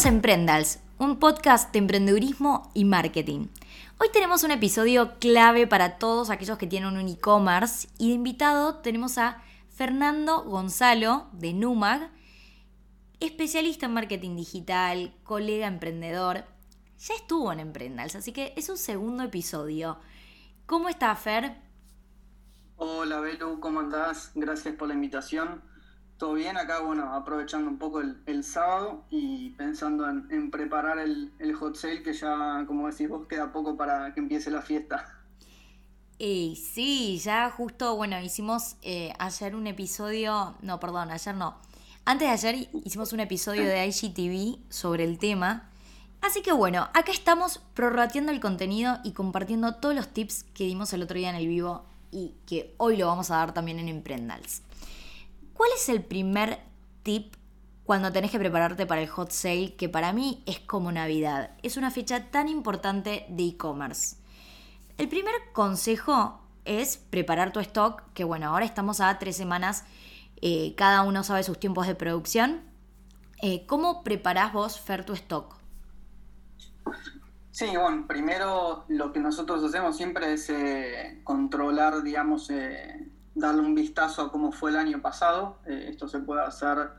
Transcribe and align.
Bienvenidos 0.00 0.06
a 0.06 0.16
Emprendals, 0.16 0.78
un 0.96 1.18
podcast 1.18 1.72
de 1.74 1.78
emprendedurismo 1.78 2.70
y 2.72 2.86
marketing. 2.86 3.48
Hoy 3.98 4.08
tenemos 4.10 4.44
un 4.44 4.50
episodio 4.50 5.18
clave 5.18 5.66
para 5.66 5.98
todos 5.98 6.30
aquellos 6.30 6.56
que 6.56 6.66
tienen 6.66 6.96
un 6.96 7.06
e-commerce 7.06 7.86
y 7.98 8.08
de 8.08 8.14
invitado 8.14 8.76
tenemos 8.76 9.18
a 9.18 9.42
Fernando 9.68 10.42
Gonzalo 10.44 11.26
de 11.32 11.52
Numag, 11.52 12.10
especialista 13.20 13.86
en 13.86 13.92
marketing 13.92 14.36
digital, 14.36 15.14
colega 15.22 15.66
emprendedor. 15.66 16.44
Ya 16.98 17.14
estuvo 17.14 17.52
en 17.52 17.60
Emprendals, 17.60 18.16
así 18.16 18.32
que 18.32 18.54
es 18.56 18.70
un 18.70 18.78
segundo 18.78 19.24
episodio. 19.24 19.98
¿Cómo 20.64 20.88
está 20.88 21.14
Fer? 21.14 21.56
Hola 22.76 23.20
Belu, 23.20 23.60
¿cómo 23.60 23.80
andás? 23.80 24.30
Gracias 24.34 24.74
por 24.76 24.88
la 24.88 24.94
invitación. 24.94 25.60
Todo 26.20 26.34
bien 26.34 26.58
acá, 26.58 26.80
bueno, 26.80 27.14
aprovechando 27.14 27.70
un 27.70 27.78
poco 27.78 28.02
el, 28.02 28.44
sábado 28.44 29.04
y 29.08 29.52
pensando 29.52 30.06
en, 30.06 30.50
preparar 30.50 30.98
el, 30.98 31.32
hot 31.58 31.76
sale 31.76 32.02
que 32.02 32.12
ya, 32.12 32.62
como 32.66 32.90
decís 32.90 33.08
vos, 33.08 33.26
queda 33.26 33.50
poco 33.50 33.74
para 33.78 34.12
que 34.12 34.20
empiece 34.20 34.50
la 34.50 34.60
fiesta. 34.60 35.18
Y 36.18 36.56
sí, 36.56 37.18
ya 37.24 37.48
justo, 37.48 37.96
bueno, 37.96 38.20
hicimos 38.20 38.76
eh, 38.82 39.14
ayer 39.18 39.56
un 39.56 39.66
episodio, 39.66 40.56
no, 40.60 40.78
perdón, 40.78 41.10
ayer 41.10 41.34
no. 41.34 41.56
Antes 42.04 42.28
de 42.28 42.34
ayer 42.34 42.68
hicimos 42.84 43.14
un 43.14 43.20
episodio 43.20 43.64
de 43.64 43.86
IGTV 43.86 44.58
sobre 44.70 45.04
el 45.04 45.18
tema. 45.18 45.70
Así 46.20 46.42
que 46.42 46.52
bueno, 46.52 46.90
acá 46.92 47.12
estamos 47.12 47.62
prorrateando 47.72 48.30
el 48.30 48.40
contenido 48.40 48.98
y 49.04 49.12
compartiendo 49.12 49.76
todos 49.76 49.94
los 49.94 50.08
tips 50.08 50.44
que 50.52 50.64
dimos 50.64 50.92
el 50.92 51.02
otro 51.02 51.16
día 51.16 51.30
en 51.30 51.36
el 51.36 51.48
vivo 51.48 51.86
y 52.10 52.34
que 52.44 52.74
hoy 52.76 52.98
lo 52.98 53.06
vamos 53.06 53.30
a 53.30 53.36
dar 53.36 53.54
también 53.54 53.78
en 53.78 53.88
Emprendals. 53.88 54.60
¿Cuál 55.60 55.72
es 55.76 55.90
el 55.90 56.02
primer 56.02 56.58
tip 57.02 57.34
cuando 57.84 58.10
tenés 58.10 58.30
que 58.30 58.38
prepararte 58.38 58.86
para 58.86 59.02
el 59.02 59.10
hot 59.10 59.30
sale 59.30 59.76
que 59.76 59.90
para 59.90 60.14
mí 60.14 60.42
es 60.46 60.58
como 60.58 60.90
Navidad? 60.90 61.50
Es 61.62 61.76
una 61.76 61.90
fecha 61.90 62.30
tan 62.30 62.48
importante 62.48 63.26
de 63.28 63.44
e-commerce. 63.44 64.16
El 64.96 65.10
primer 65.10 65.34
consejo 65.52 66.40
es 66.64 66.96
preparar 66.96 67.52
tu 67.52 67.60
stock, 67.60 68.04
que 68.14 68.24
bueno, 68.24 68.46
ahora 68.46 68.64
estamos 68.64 69.02
a 69.02 69.18
tres 69.18 69.36
semanas, 69.36 69.84
eh, 70.40 70.74
cada 70.78 71.02
uno 71.02 71.22
sabe 71.24 71.42
sus 71.42 71.60
tiempos 71.60 71.86
de 71.86 71.94
producción. 71.94 72.62
Eh, 73.42 73.66
¿Cómo 73.66 74.02
preparás 74.02 74.54
vos, 74.54 74.80
Fer, 74.80 75.04
tu 75.04 75.12
stock? 75.12 75.56
Sí, 77.50 77.66
bueno, 77.76 78.06
primero 78.06 78.86
lo 78.88 79.12
que 79.12 79.20
nosotros 79.20 79.62
hacemos 79.62 79.94
siempre 79.94 80.32
es 80.32 80.48
eh, 80.48 81.20
controlar, 81.22 82.02
digamos, 82.02 82.50
darle 83.34 83.62
un 83.62 83.74
vistazo 83.74 84.22
a 84.22 84.32
cómo 84.32 84.52
fue 84.52 84.70
el 84.70 84.76
año 84.76 85.00
pasado. 85.00 85.58
Eh, 85.66 85.86
esto 85.88 86.08
se 86.08 86.20
puede 86.20 86.42
hacer 86.42 86.90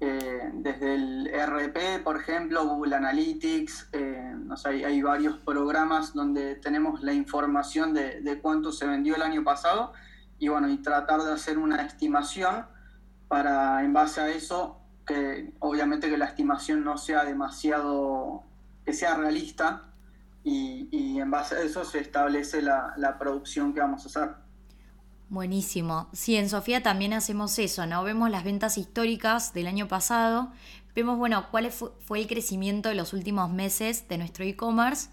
eh, 0.00 0.50
desde 0.54 0.94
el 0.94 1.30
RP, 1.32 2.02
por 2.02 2.16
ejemplo, 2.16 2.66
Google 2.66 2.96
Analytics. 2.96 3.88
Eh, 3.92 4.34
sé, 4.56 4.84
hay, 4.84 5.02
varios 5.02 5.38
programas 5.38 6.12
donde 6.12 6.56
tenemos 6.56 7.02
la 7.02 7.12
información 7.12 7.94
de, 7.94 8.38
cuánto 8.42 8.72
se 8.72 8.86
vendió 8.86 9.16
el 9.16 9.22
año 9.22 9.44
pasado 9.44 9.92
y 10.38 10.48
bueno, 10.48 10.68
y 10.68 10.78
tratar 10.78 11.22
de 11.22 11.32
hacer 11.32 11.58
una 11.58 11.82
estimación 11.82 12.66
para, 13.28 13.84
en 13.84 13.92
base 13.92 14.20
a 14.20 14.28
eso, 14.28 14.80
que 15.06 15.52
obviamente 15.60 16.10
que 16.10 16.18
la 16.18 16.26
estimación 16.26 16.84
no 16.84 16.98
sea 16.98 17.24
demasiado, 17.24 18.42
que 18.84 18.92
sea 18.92 19.14
realista 19.14 19.84
y, 20.42 21.20
en 21.20 21.30
base 21.30 21.54
a 21.54 21.62
eso 21.62 21.84
se 21.84 22.00
establece 22.00 22.60
la, 22.60 22.94
la 22.96 23.18
producción 23.18 23.72
que 23.72 23.80
vamos 23.80 24.04
a 24.04 24.08
hacer. 24.08 24.41
Buenísimo. 25.32 26.08
Sí, 26.12 26.36
en 26.36 26.50
Sofía 26.50 26.82
también 26.82 27.14
hacemos 27.14 27.58
eso, 27.58 27.86
¿no? 27.86 28.04
Vemos 28.04 28.28
las 28.28 28.44
ventas 28.44 28.76
históricas 28.76 29.54
del 29.54 29.66
año 29.66 29.88
pasado, 29.88 30.52
vemos, 30.94 31.16
bueno, 31.16 31.46
cuál 31.50 31.70
fue 31.70 32.20
el 32.20 32.26
crecimiento 32.26 32.90
de 32.90 32.96
los 32.96 33.14
últimos 33.14 33.48
meses 33.48 34.06
de 34.08 34.18
nuestro 34.18 34.44
e-commerce 34.44 35.08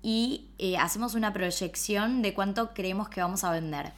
y 0.00 0.46
eh, 0.56 0.78
hacemos 0.78 1.14
una 1.14 1.34
proyección 1.34 2.22
de 2.22 2.32
cuánto 2.32 2.72
creemos 2.72 3.10
que 3.10 3.20
vamos 3.20 3.44
a 3.44 3.50
vender. 3.50 3.92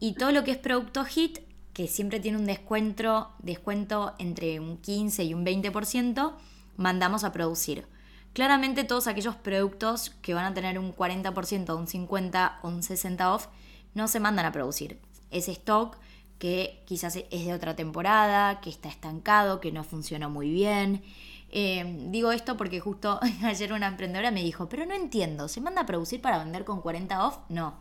Y 0.00 0.14
todo 0.14 0.32
lo 0.32 0.42
que 0.42 0.50
es 0.50 0.58
producto 0.58 1.04
hit, 1.04 1.38
que 1.74 1.86
siempre 1.86 2.18
tiene 2.18 2.38
un 2.38 2.46
descuento, 2.46 3.30
descuento 3.38 4.16
entre 4.18 4.58
un 4.58 4.78
15 4.78 5.22
y 5.22 5.32
un 5.32 5.46
20%, 5.46 6.32
mandamos 6.76 7.22
a 7.22 7.30
producir. 7.30 7.86
Claramente 8.32 8.82
todos 8.82 9.06
aquellos 9.06 9.36
productos 9.36 10.10
que 10.22 10.34
van 10.34 10.46
a 10.46 10.54
tener 10.54 10.76
un 10.80 10.92
40%, 10.92 11.78
un 11.78 11.86
50 11.86 12.58
o 12.62 12.68
un 12.68 12.82
60% 12.82 13.32
off, 13.32 13.46
no 13.94 14.08
se 14.08 14.20
mandan 14.20 14.46
a 14.46 14.52
producir. 14.52 15.00
Ese 15.30 15.52
stock 15.52 15.96
que 16.38 16.82
quizás 16.86 17.16
es 17.16 17.46
de 17.46 17.54
otra 17.54 17.76
temporada, 17.76 18.60
que 18.60 18.68
está 18.68 18.88
estancado, 18.88 19.60
que 19.60 19.70
no 19.70 19.84
funciona 19.84 20.28
muy 20.28 20.50
bien. 20.50 21.02
Eh, 21.50 22.08
digo 22.10 22.32
esto 22.32 22.56
porque 22.56 22.80
justo 22.80 23.20
ayer 23.44 23.72
una 23.72 23.86
emprendedora 23.86 24.30
me 24.30 24.42
dijo, 24.42 24.68
pero 24.68 24.84
no 24.84 24.94
entiendo, 24.94 25.46
¿se 25.46 25.60
manda 25.60 25.82
a 25.82 25.86
producir 25.86 26.20
para 26.20 26.38
vender 26.38 26.64
con 26.64 26.80
40 26.80 27.26
off? 27.26 27.38
No. 27.48 27.74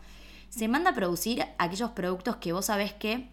Se 0.50 0.68
manda 0.68 0.92
a 0.92 0.94
producir 0.94 1.44
aquellos 1.58 1.92
productos 1.92 2.36
que 2.36 2.54
vos 2.54 2.66
sabés 2.66 2.94
que 2.94 3.30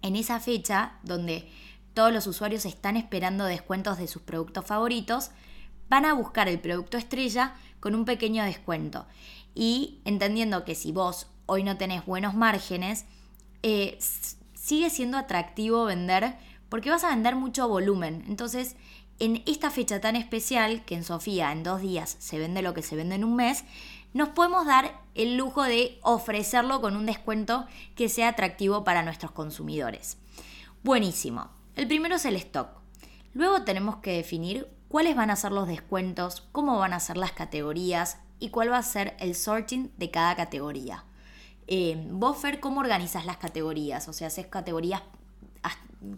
en 0.00 0.16
esa 0.16 0.40
fecha, 0.40 0.92
donde 1.02 1.50
todos 1.92 2.12
los 2.12 2.26
usuarios 2.26 2.64
están 2.64 2.96
esperando 2.96 3.44
descuentos 3.44 3.98
de 3.98 4.06
sus 4.06 4.22
productos 4.22 4.64
favoritos, 4.64 5.30
van 5.88 6.04
a 6.04 6.14
buscar 6.14 6.48
el 6.48 6.60
producto 6.60 6.96
estrella 6.96 7.54
con 7.80 7.94
un 7.94 8.04
pequeño 8.04 8.44
descuento. 8.44 9.06
Y 9.54 10.00
entendiendo 10.04 10.64
que 10.64 10.74
si 10.74 10.90
vos 10.90 11.26
hoy 11.46 11.62
no 11.62 11.76
tenés 11.76 12.04
buenos 12.06 12.34
márgenes, 12.34 13.06
eh, 13.62 13.98
sigue 14.54 14.90
siendo 14.90 15.18
atractivo 15.18 15.84
vender 15.84 16.36
porque 16.68 16.90
vas 16.90 17.04
a 17.04 17.10
vender 17.10 17.36
mucho 17.36 17.68
volumen. 17.68 18.24
Entonces, 18.28 18.76
en 19.18 19.42
esta 19.46 19.70
fecha 19.70 20.00
tan 20.00 20.16
especial, 20.16 20.84
que 20.84 20.94
en 20.94 21.04
Sofía 21.04 21.52
en 21.52 21.62
dos 21.62 21.80
días 21.80 22.16
se 22.18 22.38
vende 22.38 22.62
lo 22.62 22.74
que 22.74 22.82
se 22.82 22.96
vende 22.96 23.14
en 23.14 23.24
un 23.24 23.36
mes, 23.36 23.64
nos 24.12 24.30
podemos 24.30 24.66
dar 24.66 25.00
el 25.14 25.36
lujo 25.36 25.62
de 25.62 25.98
ofrecerlo 26.02 26.80
con 26.80 26.96
un 26.96 27.06
descuento 27.06 27.66
que 27.94 28.08
sea 28.08 28.28
atractivo 28.28 28.84
para 28.84 29.02
nuestros 29.02 29.32
consumidores. 29.32 30.18
Buenísimo. 30.82 31.50
El 31.76 31.86
primero 31.86 32.16
es 32.16 32.24
el 32.24 32.36
stock. 32.36 32.68
Luego 33.32 33.62
tenemos 33.62 33.96
que 33.96 34.12
definir 34.12 34.68
cuáles 34.88 35.16
van 35.16 35.30
a 35.30 35.36
ser 35.36 35.50
los 35.50 35.66
descuentos, 35.66 36.46
cómo 36.52 36.78
van 36.78 36.92
a 36.92 37.00
ser 37.00 37.16
las 37.16 37.32
categorías 37.32 38.18
y 38.38 38.50
cuál 38.50 38.70
va 38.70 38.78
a 38.78 38.82
ser 38.82 39.16
el 39.18 39.34
sorting 39.34 39.90
de 39.96 40.10
cada 40.10 40.36
categoría. 40.36 41.04
Eh, 41.66 42.06
vos, 42.10 42.36
Fer, 42.38 42.60
¿cómo 42.60 42.80
organizas 42.80 43.26
las 43.26 43.38
categorías? 43.38 44.08
O 44.08 44.12
sea, 44.12 44.28
¿haces 44.28 44.46
categorías 44.46 45.02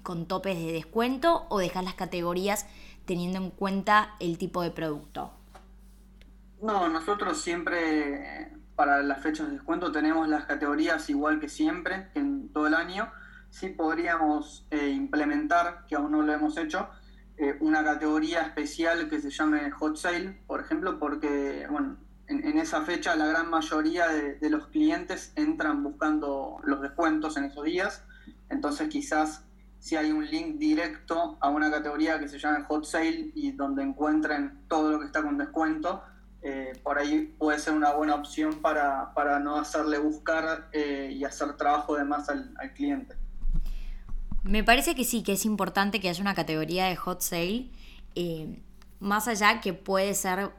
con 0.03 0.27
topes 0.27 0.57
de 0.57 0.73
descuento 0.73 1.47
o 1.49 1.59
dejas 1.59 1.85
las 1.85 1.95
categorías 1.95 2.67
teniendo 3.05 3.39
en 3.39 3.51
cuenta 3.51 4.17
el 4.19 4.39
tipo 4.39 4.63
de 4.63 4.71
producto? 4.71 5.31
No, 6.61 6.89
nosotros 6.89 7.41
siempre 7.41 8.51
para 8.75 9.03
las 9.03 9.23
fechas 9.23 9.47
de 9.47 9.55
descuento 9.55 9.93
tenemos 9.93 10.29
las 10.29 10.45
categorías 10.45 11.09
igual 11.09 11.41
que 11.41 11.49
siempre, 11.49 12.09
en 12.15 12.49
todo 12.51 12.67
el 12.67 12.75
año. 12.75 13.11
Sí 13.51 13.69
podríamos 13.69 14.67
eh, 14.71 14.89
implementar, 14.89 15.87
que 15.87 15.95
aún 15.95 16.13
no 16.13 16.23
lo 16.23 16.33
hemos 16.33 16.57
hecho, 16.59 16.89
eh, 17.39 17.57
una 17.61 17.85
categoría 17.85 18.43
especial 18.43 19.09
que 19.09 19.21
se 19.21 19.31
llame 19.31 19.71
Hot 19.71 19.97
Sale, 19.97 20.43
por 20.47 20.61
ejemplo, 20.61 20.99
porque, 20.99 21.67
bueno, 21.71 21.97
en, 22.29 22.59
esa 22.59 22.83
fecha 22.83 23.17
la 23.17 23.27
gran 23.27 23.51
mayoría 23.51 24.09
de, 24.09 24.51
los 24.51 24.67
clientes 24.69 25.33
entran 25.37 25.83
buscando 25.83 26.59
los 26.65 26.81
descuentos 26.81 27.37
en 27.37 27.45
esos 27.45 27.65
días. 27.65 28.03
Entonces 28.49 28.89
quizás 28.89 29.45
si 29.79 29.97
hay 29.97 30.11
un 30.11 30.27
link 30.27 30.57
directo 30.59 31.37
a 31.41 31.49
una 31.49 31.71
categoría 31.71 32.19
que 32.19 32.29
se 32.29 32.39
llama 32.39 32.65
Hot 32.69 32.85
Sale 32.85 33.31
y 33.35 33.53
donde 33.53 33.83
encuentren 33.83 34.61
todo 34.69 34.91
lo 34.91 35.01
que 35.01 35.07
está 35.07 35.23
con 35.23 35.39
descuento, 35.39 36.03
eh, 36.43 36.73
por 36.83 36.99
ahí 36.99 37.35
puede 37.39 37.59
ser 37.59 37.75
una 37.75 37.93
buena 37.93 38.15
opción 38.15 38.61
para, 38.61 39.13
no 39.41 39.57
hacerle 39.57 39.99
buscar 39.99 40.69
eh, 40.73 41.13
y 41.13 41.25
hacer 41.25 41.57
trabajo 41.57 41.97
de 41.97 42.05
más 42.05 42.29
al, 42.29 42.55
cliente. 42.75 43.15
Me 44.43 44.63
parece 44.63 44.95
que 44.95 45.05
sí, 45.05 45.23
que 45.23 45.33
es 45.33 45.45
importante 45.45 46.01
que 46.01 46.09
haya 46.09 46.21
una 46.21 46.35
categoría 46.35 46.87
de 46.87 46.97
hot 46.97 47.21
sale, 47.21 47.71
eh, 48.15 48.63
más 49.01 49.29
allá 49.29 49.61
que 49.61 49.73
puede 49.73 50.15
ser 50.15 50.53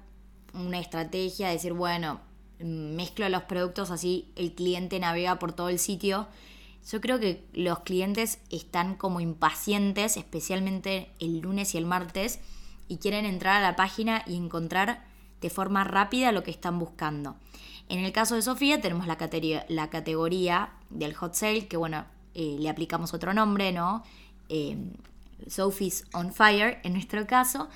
una 0.66 0.80
estrategia, 0.80 1.48
de 1.48 1.54
decir, 1.54 1.74
bueno, 1.74 2.20
mezclo 2.60 3.28
los 3.30 3.44
productos 3.44 3.92
así 3.92 4.32
el 4.36 4.54
cliente 4.54 5.00
navega 5.00 5.40
por 5.40 5.54
todo 5.54 5.70
el 5.70 5.80
sitio. 5.80 6.28
Yo 6.90 7.02
creo 7.02 7.20
que 7.20 7.44
los 7.54 7.80
clientes 7.80 8.40
están 8.50 8.96
como 8.96 9.20
impacientes, 9.20 10.18
especialmente 10.18 11.12
el 11.20 11.40
lunes 11.40 11.76
y 11.76 11.78
el 11.78 11.86
martes, 11.86 12.40
y 12.88 12.98
quieren 12.98 13.26
entrar 13.26 13.58
a 13.58 13.62
la 13.62 13.76
página 13.76 14.24
y 14.26 14.36
encontrar 14.36 15.04
de 15.42 15.50
forma 15.50 15.84
rápida 15.84 16.32
lo 16.32 16.44
que 16.44 16.52
están 16.52 16.80
buscando. 16.80 17.36
En 17.90 18.00
el 18.00 18.12
caso 18.12 18.36
de 18.36 18.42
Sofía 18.42 18.82
tenemos 18.82 19.08
la 19.08 19.18
categoría, 19.18 19.66
la 19.70 19.90
categoría 19.90 20.72
del 20.90 21.14
hot 21.14 21.36
sale, 21.36 21.68
que 21.68 21.78
bueno, 21.78 22.06
eh, 22.34 22.58
le 22.60 22.70
aplicamos 22.70 23.14
otro 23.14 23.34
nombre, 23.34 23.72
¿no? 23.72 24.04
Eh, 24.50 24.78
Sophie's 25.48 26.06
on 26.14 26.34
Fire 26.34 26.80
en 26.84 26.94
nuestro 26.94 27.26
caso. 27.28 27.70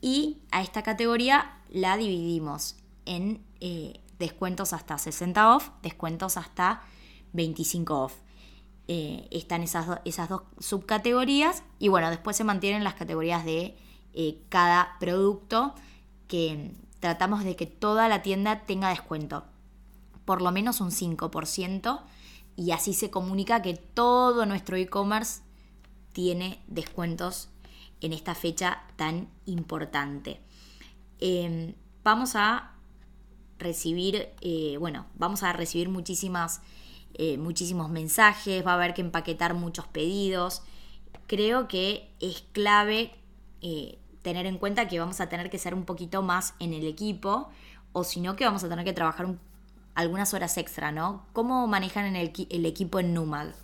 Y 0.00 0.38
a 0.50 0.62
esta 0.62 0.82
categoría 0.82 1.58
la 1.70 1.96
dividimos 1.96 2.76
en 3.04 3.44
eh, 3.60 4.00
descuentos 4.18 4.72
hasta 4.72 4.98
60 4.98 5.56
off, 5.56 5.70
descuentos 5.82 6.36
hasta 6.36 6.82
25 7.32 8.04
off. 8.04 8.14
Eh, 8.86 9.28
están 9.30 9.62
esas, 9.62 10.00
esas 10.04 10.28
dos 10.28 10.42
subcategorías 10.58 11.62
y 11.78 11.88
bueno, 11.88 12.08
después 12.08 12.36
se 12.36 12.44
mantienen 12.44 12.84
las 12.84 12.94
categorías 12.94 13.44
de 13.44 13.76
eh, 14.14 14.38
cada 14.48 14.96
producto, 14.98 15.74
que 16.26 16.72
tratamos 17.00 17.44
de 17.44 17.54
que 17.54 17.66
toda 17.66 18.08
la 18.08 18.22
tienda 18.22 18.60
tenga 18.60 18.88
descuento, 18.88 19.44
por 20.24 20.42
lo 20.42 20.52
menos 20.52 20.80
un 20.80 20.90
5%, 20.90 22.00
y 22.56 22.72
así 22.72 22.94
se 22.94 23.10
comunica 23.10 23.62
que 23.62 23.74
todo 23.74 24.46
nuestro 24.46 24.76
e-commerce 24.76 25.42
tiene 26.12 26.60
descuentos 26.66 27.50
en 28.00 28.12
esta 28.12 28.34
fecha 28.34 28.82
tan 28.96 29.28
importante. 29.46 30.40
Em, 31.20 31.74
vamos 32.04 32.36
a 32.36 32.72
recibir, 33.58 34.28
eh, 34.40 34.76
bueno, 34.78 35.06
vamos 35.14 35.42
a 35.42 35.52
recibir 35.52 35.88
muchísimas, 35.88 36.60
eh, 37.14 37.38
muchísimos 37.38 37.90
mensajes, 37.90 38.64
va 38.66 38.72
a 38.72 38.74
haber 38.74 38.94
que 38.94 39.02
empaquetar 39.02 39.54
muchos 39.54 39.86
pedidos. 39.86 40.62
Creo 41.26 41.68
que 41.68 42.10
es 42.20 42.44
clave 42.52 43.12
eh, 43.60 43.98
tener 44.22 44.46
en 44.46 44.58
cuenta 44.58 44.88
que 44.88 45.00
vamos 45.00 45.20
a 45.20 45.28
tener 45.28 45.50
que 45.50 45.58
ser 45.58 45.74
un 45.74 45.84
poquito 45.84 46.22
más 46.22 46.54
en 46.60 46.72
el 46.72 46.86
equipo 46.86 47.48
o 47.92 48.04
si 48.04 48.20
no 48.20 48.36
que 48.36 48.44
vamos 48.44 48.62
a 48.64 48.68
tener 48.68 48.84
que 48.84 48.92
trabajar 48.92 49.34
algunas 49.94 50.32
horas 50.34 50.56
extra, 50.58 50.92
¿no? 50.92 51.26
¿Cómo 51.32 51.66
manejan 51.66 52.14
el, 52.14 52.32
el 52.50 52.66
equipo 52.66 53.00
en 53.00 53.14
NUMAG? 53.14 53.54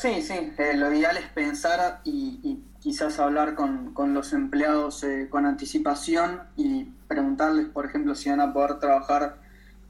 Sí, 0.00 0.22
sí, 0.22 0.52
lo 0.76 0.94
ideal 0.94 1.18
es 1.18 1.26
pensar 1.26 2.00
y, 2.04 2.58
quizás 2.80 3.18
hablar 3.18 3.54
con, 3.54 3.92
los 4.14 4.32
empleados 4.32 5.04
eh, 5.04 5.28
con 5.30 5.46
anticipación 5.46 6.42
y 6.56 6.84
preguntarles, 7.06 7.66
por 7.66 7.86
ejemplo, 7.86 8.14
si 8.14 8.30
van 8.30 8.40
a 8.40 8.52
poder 8.52 8.78
trabajar 8.78 9.36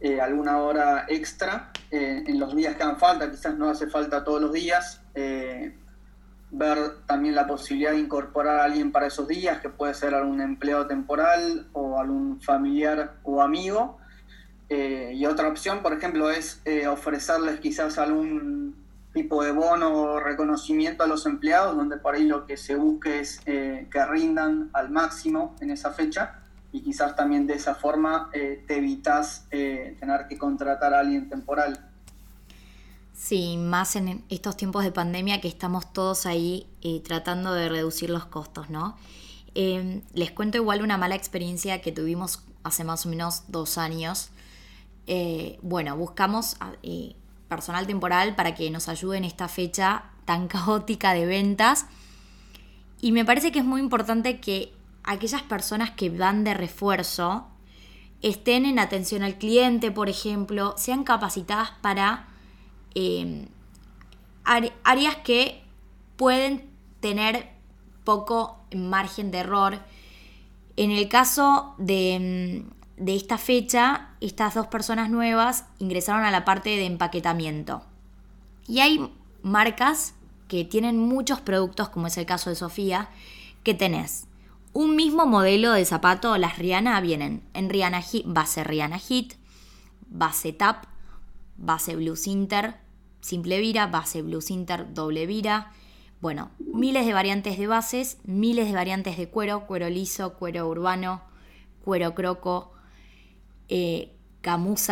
eh, 0.01 0.21
alguna 0.21 0.59
hora 0.59 1.07
extra 1.09 1.71
en 1.93 2.39
los 2.39 2.55
días 2.55 2.77
que 2.77 2.85
hagan 2.85 2.99
falta, 2.99 3.31
quizás 3.31 3.57
no 3.57 3.69
hace 3.69 3.89
falta 3.89 4.23
todos 4.23 4.41
los 4.41 4.53
días, 4.53 5.03
ver 6.53 6.79
también 7.07 7.35
la 7.35 7.49
posibilidad 7.49 7.91
de 7.91 7.99
incorporar 7.99 8.61
a 8.61 8.65
alguien 8.65 8.93
para 8.93 9.09
esos 9.09 9.27
días, 9.27 9.61
que 9.61 9.71
puede 9.71 9.95
ser 9.95 10.15
algún 10.15 10.41
empleado 10.41 10.87
temporal 10.87 11.67
o 11.73 11.99
algún 11.99 12.41
familiar 12.41 13.17
o 13.25 13.43
amigo. 13.43 13.99
y 14.69 15.27
otra 15.27 15.49
opción, 15.49 15.83
por 15.83 15.93
ejemplo, 15.93 16.31
es 16.31 16.63
ofrecerles 16.89 17.59
quizás 17.59 17.99
algún 17.99 18.80
tipo 19.13 19.43
de 19.43 19.53
bono 19.53 19.93
o 19.93 20.21
reconocimiento 20.21 21.03
a 21.03 21.07
los 21.07 21.27
empleados, 21.27 21.77
donde 21.77 21.97
por 21.97 22.15
ahí 22.15 22.25
lo 22.25 22.47
que 22.47 22.57
se 22.57 22.77
busque 22.77 23.21
es 23.21 23.41
eh, 23.47 23.89
que 23.91 24.07
rindan 24.07 24.71
al 24.73 24.91
máximo 24.91 25.57
en 25.61 25.71
esa 25.71 25.91
fecha 25.91 26.39
y 26.73 26.83
quizás 26.83 27.17
también 27.17 27.47
de 27.47 27.55
esa 27.55 27.75
forma 27.75 28.31
eh, 28.33 28.65
te 28.69 28.77
evitas 28.77 29.47
eh, 29.51 29.97
tener 29.99 30.29
que 30.29 30.39
contratar 30.39 30.95
a 30.95 31.01
alguien 31.01 31.29
temporal. 31.29 31.89
Sí, 33.13 33.57
más 33.57 33.97
en 33.97 34.25
estos 34.29 34.57
tiempos 34.57 34.85
de 34.85 34.93
pandemia 34.93 35.41
que 35.41 35.49
estamos 35.49 35.93
todos 35.93 36.25
ahí 36.25 36.67
tratando 37.05 37.53
de 37.53 37.69
reducir 37.69 38.09
los 38.09 38.25
costos, 38.25 38.71
¿no? 38.71 38.97
Em, 39.55 40.01
les 40.15 40.31
cuento 40.31 40.57
igual 40.57 40.81
una 40.81 40.97
mala 40.97 41.17
experiencia 41.17 41.83
que 41.83 41.93
tuvimos 41.93 42.43
hace 42.63 42.83
más 42.85 43.05
o 43.05 43.09
menos 43.11 43.43
dos 43.49 43.77
años. 43.77 44.31
bueno, 45.63 45.97
buscamos 45.97 46.57
personal 47.51 47.87
temporal 47.87 48.35
para 48.37 48.55
que 48.55 48.71
nos 48.71 48.89
ayude 48.89 49.19
en 49.19 49.25
esta 49.25 49.49
fecha 49.49 50.05
tan 50.25 50.49
caótica 50.55 51.13
de 51.13 51.27
ventas. 51.27 51.87
Y 53.03 53.13
me 53.13 53.27
parece 53.27 53.53
que 53.53 53.59
es 53.59 53.65
muy 53.65 53.81
importante 53.81 54.41
que 54.41 54.73
aquellas 55.03 55.43
personas 55.43 55.91
que 55.91 56.09
van 56.09 56.45
de 56.45 56.55
refuerzo 56.55 57.47
estén 58.23 58.67
en 58.67 58.79
atención 58.79 59.23
al 59.23 59.37
cliente, 59.37 59.91
por 59.91 60.09
ejemplo, 60.09 60.75
sean 60.77 61.05
capacitadas 61.05 61.71
para 61.83 62.29
eh, 62.95 63.49
áreas 64.85 65.17
que 65.25 65.63
pueden 66.17 66.69
tener 67.01 67.49
poco 68.05 68.59
margen 68.75 69.31
de 69.31 69.39
error. 69.39 69.79
En 70.77 70.91
el 70.91 71.09
caso 71.09 71.75
de, 71.79 72.65
de 73.01 73.17
esta 73.17 73.39
fecha, 73.39 74.11
estas 74.21 74.55
dos 74.55 74.67
personas 74.67 75.11
nuevas 75.11 75.65
ingresaron 75.79 76.25
a 76.25 76.31
la 76.31 76.45
parte 76.45 76.69
de 76.69 76.85
empaquetamiento. 76.85 77.83
Y 78.69 78.81
hay 78.81 79.11
marcas 79.43 80.15
que 80.49 80.65
tienen 80.65 80.99
muchos 80.99 81.41
productos, 81.41 81.89
como 81.89 82.09
es 82.09 82.19
el 82.19 82.27
caso 82.27 82.51
de 82.51 82.57
Sofía, 82.57 83.09
que 83.65 83.73
tenés 83.73 84.27
un 84.73 84.95
mismo 84.97 85.27
modelo 85.27 85.73
de 85.73 85.85
zapato, 85.85 86.37
las 86.37 86.59
Rihanna 86.59 87.01
vienen 87.01 87.43
en 87.55 87.71
Rihanna 87.71 88.03
base 88.27 88.65
Rihanna 88.65 88.99
Hit, 88.99 89.35
base 90.09 90.53
Tap, 90.53 90.85
base 91.57 91.97
Blue 91.97 92.17
Sinter, 92.17 92.77
simple 93.21 93.61
vira, 93.61 93.87
base 93.87 94.23
Blue 94.23 94.43
Sinter, 94.43 94.93
doble 94.93 95.27
vira. 95.27 95.73
Bueno, 96.21 96.51
miles 96.59 97.07
de 97.07 97.15
variantes 97.15 97.59
de 97.59 97.67
bases, 97.67 98.19
miles 98.25 98.69
de 98.69 98.75
variantes 98.75 99.17
de 99.17 99.29
cuero, 99.29 99.67
cuero 99.67 99.89
liso, 99.89 100.35
cuero 100.35 100.69
urbano, 100.69 101.23
cuero 101.83 102.15
croco, 102.15 102.73
eh, 103.71 104.13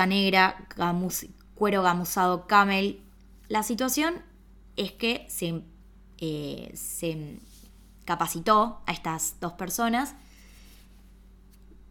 negra, 0.06 0.68
cuero 1.56 1.82
gamuzado 1.82 2.46
camel. 2.46 3.02
La 3.48 3.64
situación 3.64 4.22
es 4.76 4.92
que 4.92 5.26
se, 5.28 5.62
eh, 6.18 6.70
se 6.74 7.40
capacitó 8.04 8.80
a 8.86 8.92
estas 8.92 9.34
dos 9.40 9.54
personas, 9.54 10.14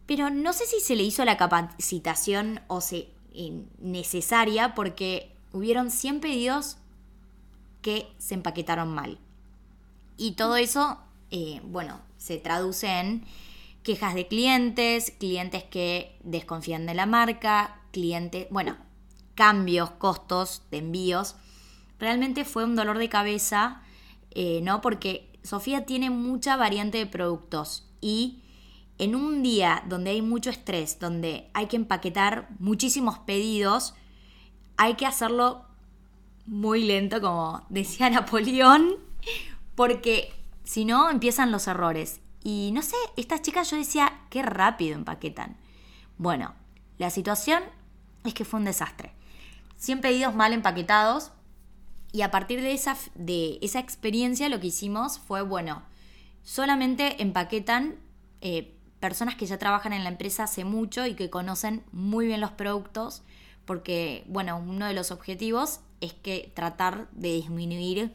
pero 0.06 0.30
no 0.30 0.54
sé 0.54 0.64
si 0.64 0.80
se 0.80 0.96
le 0.96 1.02
hizo 1.02 1.26
la 1.26 1.36
capacitación 1.36 2.62
o 2.68 2.80
se, 2.80 3.10
eh, 3.34 3.64
necesaria 3.78 4.74
porque 4.74 5.30
hubieron 5.52 5.90
100 5.90 6.20
pedidos 6.20 6.78
que 7.82 8.10
se 8.16 8.34
empaquetaron 8.34 8.94
mal. 8.94 9.18
Y 10.16 10.32
todo 10.32 10.56
eso, 10.56 10.98
bueno, 11.64 12.00
se 12.16 12.38
traduce 12.38 12.88
en 12.88 13.24
quejas 13.82 14.14
de 14.14 14.28
clientes, 14.28 15.12
clientes 15.18 15.64
que 15.64 16.18
desconfían 16.22 16.86
de 16.86 16.94
la 16.94 17.06
marca, 17.06 17.80
clientes, 17.92 18.46
bueno, 18.50 18.76
cambios, 19.34 19.90
costos 19.92 20.62
de 20.70 20.78
envíos. 20.78 21.36
Realmente 21.98 22.44
fue 22.44 22.64
un 22.64 22.76
dolor 22.76 22.98
de 22.98 23.08
cabeza, 23.08 23.82
eh, 24.30 24.60
¿no? 24.62 24.80
Porque 24.80 25.30
Sofía 25.42 25.86
tiene 25.86 26.10
mucha 26.10 26.56
variante 26.56 26.98
de 26.98 27.06
productos 27.06 27.88
y 28.00 28.42
en 28.98 29.14
un 29.14 29.42
día 29.42 29.84
donde 29.88 30.10
hay 30.10 30.22
mucho 30.22 30.50
estrés, 30.50 30.98
donde 30.98 31.48
hay 31.54 31.66
que 31.66 31.76
empaquetar 31.76 32.48
muchísimos 32.58 33.18
pedidos, 33.20 33.94
hay 34.76 34.94
que 34.94 35.06
hacerlo 35.06 35.64
muy 36.46 36.84
lento, 36.84 37.20
como 37.20 37.64
decía 37.68 38.10
Napoleón, 38.10 38.96
porque 39.74 40.32
si 40.64 40.84
no 40.84 41.10
empiezan 41.10 41.52
los 41.52 41.68
errores. 41.68 42.20
Y 42.50 42.70
no 42.72 42.80
sé, 42.80 42.96
estas 43.18 43.42
chicas 43.42 43.70
yo 43.70 43.76
decía, 43.76 44.22
qué 44.30 44.40
rápido 44.40 44.94
empaquetan. 44.94 45.58
Bueno, 46.16 46.54
la 46.96 47.10
situación 47.10 47.62
es 48.24 48.32
que 48.32 48.46
fue 48.46 48.58
un 48.58 48.64
desastre. 48.64 49.12
100 49.76 50.00
pedidos 50.00 50.34
mal 50.34 50.54
empaquetados. 50.54 51.30
Y 52.10 52.22
a 52.22 52.30
partir 52.30 52.62
de 52.62 52.72
esa, 52.72 52.96
de 53.14 53.58
esa 53.60 53.80
experiencia 53.80 54.48
lo 54.48 54.60
que 54.60 54.68
hicimos 54.68 55.18
fue, 55.18 55.42
bueno, 55.42 55.82
solamente 56.42 57.22
empaquetan 57.22 57.96
eh, 58.40 58.74
personas 58.98 59.34
que 59.34 59.44
ya 59.44 59.58
trabajan 59.58 59.92
en 59.92 60.02
la 60.02 60.08
empresa 60.08 60.44
hace 60.44 60.64
mucho 60.64 61.04
y 61.04 61.12
que 61.12 61.28
conocen 61.28 61.84
muy 61.92 62.28
bien 62.28 62.40
los 62.40 62.52
productos, 62.52 63.24
porque, 63.66 64.24
bueno, 64.26 64.56
uno 64.56 64.86
de 64.86 64.94
los 64.94 65.10
objetivos 65.10 65.80
es 66.00 66.14
que 66.14 66.50
tratar 66.54 67.10
de 67.10 67.30
disminuir 67.34 68.14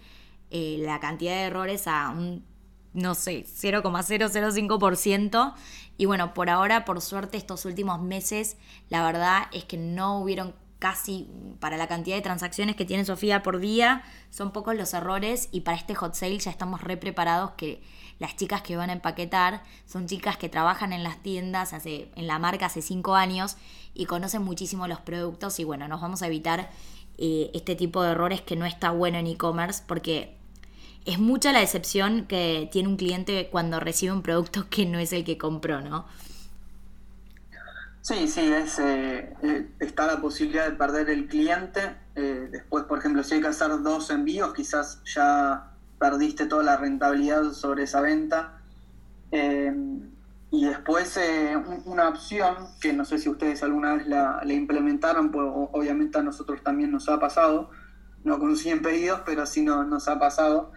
eh, 0.50 0.78
la 0.80 1.00
cantidad 1.00 1.34
de 1.36 1.44
errores 1.44 1.88
a 1.88 2.10
un 2.10 2.52
no 2.94 3.16
sé, 3.16 3.46
0,005%. 3.46 5.54
Y 5.98 6.06
bueno, 6.06 6.34
por 6.34 6.50
ahora, 6.50 6.86
por 6.86 7.02
suerte, 7.02 7.38
estos 7.38 7.66
últimos 7.66 8.02
meses, 8.02 8.56
la 8.90 9.06
verdad 9.06 9.44
es 9.52 9.66
que 9.66 9.78
no 9.78 10.20
hubieron 10.20 10.56
casi, 10.84 11.30
para 11.62 11.78
la 11.78 11.88
cantidad 11.88 12.18
de 12.18 12.22
transacciones 12.22 12.76
que 12.76 12.84
tiene 12.84 13.06
Sofía 13.06 13.42
por 13.42 13.60
día, 13.60 14.04
son 14.30 14.52
pocos 14.52 14.76
los 14.76 14.94
errores 14.94 15.48
y 15.50 15.62
para 15.62 15.78
este 15.78 15.96
hot 15.96 16.14
sale 16.14 16.38
ya 16.38 16.52
estamos 16.52 16.82
re 16.82 16.98
preparados 16.98 17.52
que 17.52 17.82
las 18.20 18.36
chicas 18.36 18.64
que 18.64 18.76
van 18.76 18.90
a 18.90 18.94
empaquetar 18.94 19.64
son 19.86 20.08
chicas 20.08 20.36
que 20.36 20.50
trabajan 20.50 20.92
en 20.92 21.04
las 21.04 21.24
tiendas, 21.24 21.72
hace, 21.72 22.12
en 22.16 22.28
la 22.28 22.38
marca 22.38 22.66
hace 22.66 22.82
cinco 22.82 23.16
años 23.16 23.56
y 23.94 24.08
conocen 24.08 24.42
muchísimo 24.42 24.86
los 24.90 25.00
productos 25.00 25.58
y 25.60 25.64
bueno, 25.64 25.88
nos 25.88 26.02
vamos 26.02 26.22
a 26.22 26.28
evitar 26.28 26.70
eh, 27.18 27.50
este 27.54 27.78
tipo 27.78 28.04
de 28.04 28.12
errores 28.12 28.42
que 28.42 28.58
no 28.58 28.66
está 28.66 28.92
bueno 28.92 29.18
en 29.18 29.28
e-commerce 29.28 29.84
porque 29.88 30.36
es 31.06 31.20
mucha 31.20 31.52
la 31.52 31.60
decepción 31.60 32.26
que 32.26 32.70
tiene 32.72 32.90
un 32.90 32.98
cliente 32.98 33.50
cuando 33.52 33.80
recibe 33.80 34.14
un 34.14 34.22
producto 34.22 34.68
que 34.70 34.86
no 34.86 35.00
es 35.00 35.14
el 35.14 35.24
que 35.24 35.38
compró, 35.38 35.82
¿no? 35.82 36.06
Sí, 38.04 38.28
sí, 38.28 38.42
es, 38.42 38.80
eh, 38.80 39.34
eh, 39.44 39.72
está 39.80 40.06
la 40.06 40.20
posibilidad 40.20 40.66
de 40.66 40.76
perder 40.76 41.10
el 41.10 41.26
cliente. 41.30 41.96
Eh, 42.16 42.50
después, 42.52 42.84
por 42.84 43.00
ejemplo, 43.00 43.24
si 43.24 43.36
hay 43.36 43.42
que 43.42 43.48
hacer 43.48 43.82
dos 43.82 44.10
envíos, 44.10 44.54
quizás 44.54 45.02
ya 45.06 45.72
perdiste 46.00 46.46
toda 46.46 46.64
la 46.64 46.76
rentabilidad 46.76 47.54
sobre 47.54 47.84
esa 47.84 48.02
venta. 48.02 48.60
y 50.52 50.66
después 50.66 51.18
una 51.86 52.10
opción 52.10 52.56
que 52.80 52.94
no 52.94 53.06
sé 53.06 53.18
si 53.18 53.28
ustedes 53.28 53.64
alguna 53.64 53.96
vez 53.96 54.06
la, 54.06 54.42
implementaron, 54.46 55.32
pues 55.32 55.48
obviamente 55.72 56.20
a 56.20 56.22
nosotros 56.22 56.62
también 56.62 56.92
nos 56.92 57.10
ha 57.10 57.20
pasado, 57.20 57.72
no 58.24 58.38
con 58.38 58.56
100 58.56 58.82
pedidos, 58.84 59.22
pero 59.26 59.46
sí 59.46 59.64
no, 59.64 59.84
nos 59.86 60.08
ha 60.08 60.20
pasado, 60.20 60.72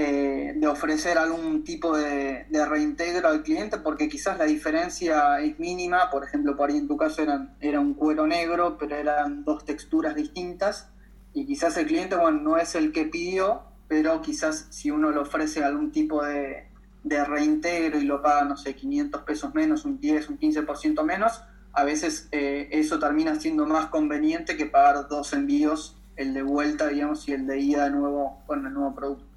eh, 0.00 0.52
de 0.54 0.66
ofrecer 0.68 1.18
algún 1.18 1.64
tipo 1.64 1.96
de, 1.96 2.46
reintegro 2.68 3.26
al 3.26 3.42
cliente 3.42 3.78
porque 3.78 4.08
quizás 4.08 4.38
la 4.38 4.44
diferencia 4.44 5.40
es 5.40 5.58
mínima, 5.58 6.08
por 6.08 6.22
ejemplo, 6.22 6.56
por 6.56 6.70
ahí 6.70 6.76
en 6.76 6.86
tu 6.86 6.96
caso 6.96 7.20
eran, 7.20 7.56
era 7.60 7.80
un 7.80 7.94
cuero 7.94 8.24
negro, 8.28 8.78
pero 8.78 8.94
eran 8.94 9.42
dos 9.42 9.64
texturas 9.64 10.14
distintas 10.14 10.88
y 11.34 11.46
quizás 11.46 11.76
el 11.78 11.86
cliente, 11.86 12.14
bueno, 12.14 12.40
no 12.40 12.58
es 12.58 12.76
el 12.76 12.92
que 12.92 13.06
pidió, 13.06 13.62
pero 13.88 14.22
quizás 14.22 14.68
si 14.70 14.92
uno 14.92 15.10
le 15.10 15.18
ofrece 15.18 15.64
algún 15.64 15.90
tipo 15.90 16.24
de, 16.24 16.68
reintegro 17.02 17.98
y 17.98 18.04
lo 18.04 18.22
paga, 18.22 18.44
no 18.44 18.56
sé, 18.56 18.76
500 18.76 19.22
pesos 19.22 19.52
menos, 19.52 19.84
un 19.84 19.98
10, 19.98 20.28
un 20.28 20.38
15% 20.38 21.02
menos, 21.02 21.42
a 21.72 21.82
veces 21.82 22.28
eh, 22.30 22.68
eso 22.70 23.00
termina 23.00 23.34
siendo 23.40 23.66
más 23.66 23.86
conveniente 23.86 24.56
que 24.56 24.66
pagar 24.66 25.08
dos 25.08 25.32
envíos, 25.32 26.00
el 26.14 26.34
de 26.34 26.42
vuelta, 26.42 26.86
digamos, 26.86 27.26
y 27.28 27.32
el 27.32 27.48
de 27.48 27.58
ida 27.58 27.84
de 27.84 27.90
nuevo 27.90 28.42
con 28.46 28.64
el 28.64 28.72
nuevo 28.72 28.94
producto. 28.94 29.27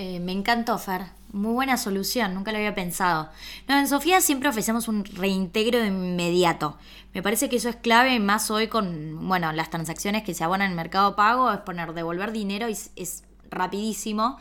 Eh, 0.00 0.20
me 0.20 0.30
encantó, 0.30 0.78
Fer. 0.78 1.06
Muy 1.32 1.52
buena 1.54 1.76
solución, 1.76 2.32
nunca 2.32 2.52
lo 2.52 2.58
había 2.58 2.72
pensado. 2.72 3.30
No, 3.66 3.76
en 3.76 3.88
Sofía 3.88 4.20
siempre 4.20 4.48
ofrecemos 4.48 4.86
un 4.86 5.04
reintegro 5.04 5.84
inmediato. 5.84 6.78
Me 7.14 7.20
parece 7.20 7.48
que 7.48 7.56
eso 7.56 7.68
es 7.68 7.74
clave, 7.74 8.20
más 8.20 8.48
hoy 8.52 8.68
con, 8.68 9.26
bueno, 9.26 9.50
las 9.50 9.70
transacciones 9.70 10.22
que 10.22 10.34
se 10.34 10.44
abonan 10.44 10.70
en 10.70 10.76
Mercado 10.76 11.16
Pago, 11.16 11.50
es 11.50 11.58
poner 11.62 11.94
devolver 11.94 12.30
dinero 12.30 12.68
y 12.68 12.78
es, 12.94 13.24
rapidísimo 13.50 14.38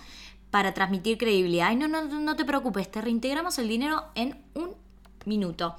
para 0.52 0.76
transmitir 0.76 1.18
credibilidad. 1.18 1.70
Ay, 1.70 1.76
no, 1.76 1.88
no, 1.88 2.04
no 2.04 2.36
te 2.36 2.46
preocupes, 2.46 2.92
te 2.92 3.02
reintegramos 3.02 3.58
el 3.58 3.68
dinero 3.68 4.04
en 4.14 4.40
un 4.54 4.76
minuto. 5.26 5.76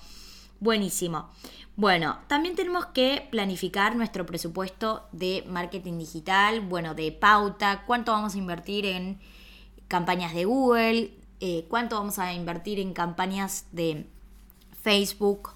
Buenísimo. 0.59 1.29
Bueno, 1.77 2.19
también 2.27 2.57
tenemos 2.57 2.87
que 2.87 3.29
planificar 3.31 3.95
nuestro 3.95 4.27
presupuesto 4.27 5.07
de 5.13 5.45
marketing 5.47 5.99
digital, 5.99 6.63
bueno, 6.63 6.95
de 6.95 7.13
pauta, 7.13 7.85
cuánto 7.87 8.11
vamos 8.11 8.35
a 8.35 8.39
invertir 8.39 8.85
en 8.85 9.21
campañas 9.89 10.35
de 10.35 10.45
Google, 10.45 11.11
eh, 11.41 11.67
cuánto 11.69 11.97
vamos 11.97 12.19
a 12.19 12.33
invertir 12.33 12.79
en 12.79 12.93
campañas 12.93 13.65
de 13.73 14.07
Facebook. 14.83 15.51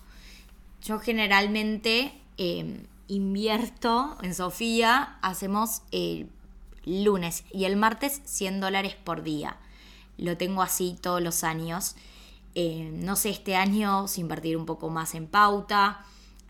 Yo 0.83 0.99
generalmente 0.99 2.13
em, 2.39 2.85
invierto 3.09 4.17
en 4.23 4.35
Sofía, 4.35 5.19
hacemos 5.23 5.83
el 5.93 6.29
lunes 6.85 7.45
y 7.53 7.65
el 7.65 7.77
martes 7.77 8.23
100 8.25 8.61
dólares 8.61 8.97
por 9.03 9.23
día. 9.23 9.57
Lo 10.19 10.37
tengo 10.37 10.63
así 10.63 10.97
todos 11.01 11.23
los 11.23 11.45
años. 11.45 11.95
Em, 12.55 13.05
no 13.05 13.17
sé, 13.17 13.31
este 13.31 13.57
año 13.57 14.09
si 14.09 14.21
invertir 14.21 14.57
un 14.57 14.67
poco 14.67 14.91
más 14.91 15.15
en 15.15 15.27
pauta. 15.27 16.05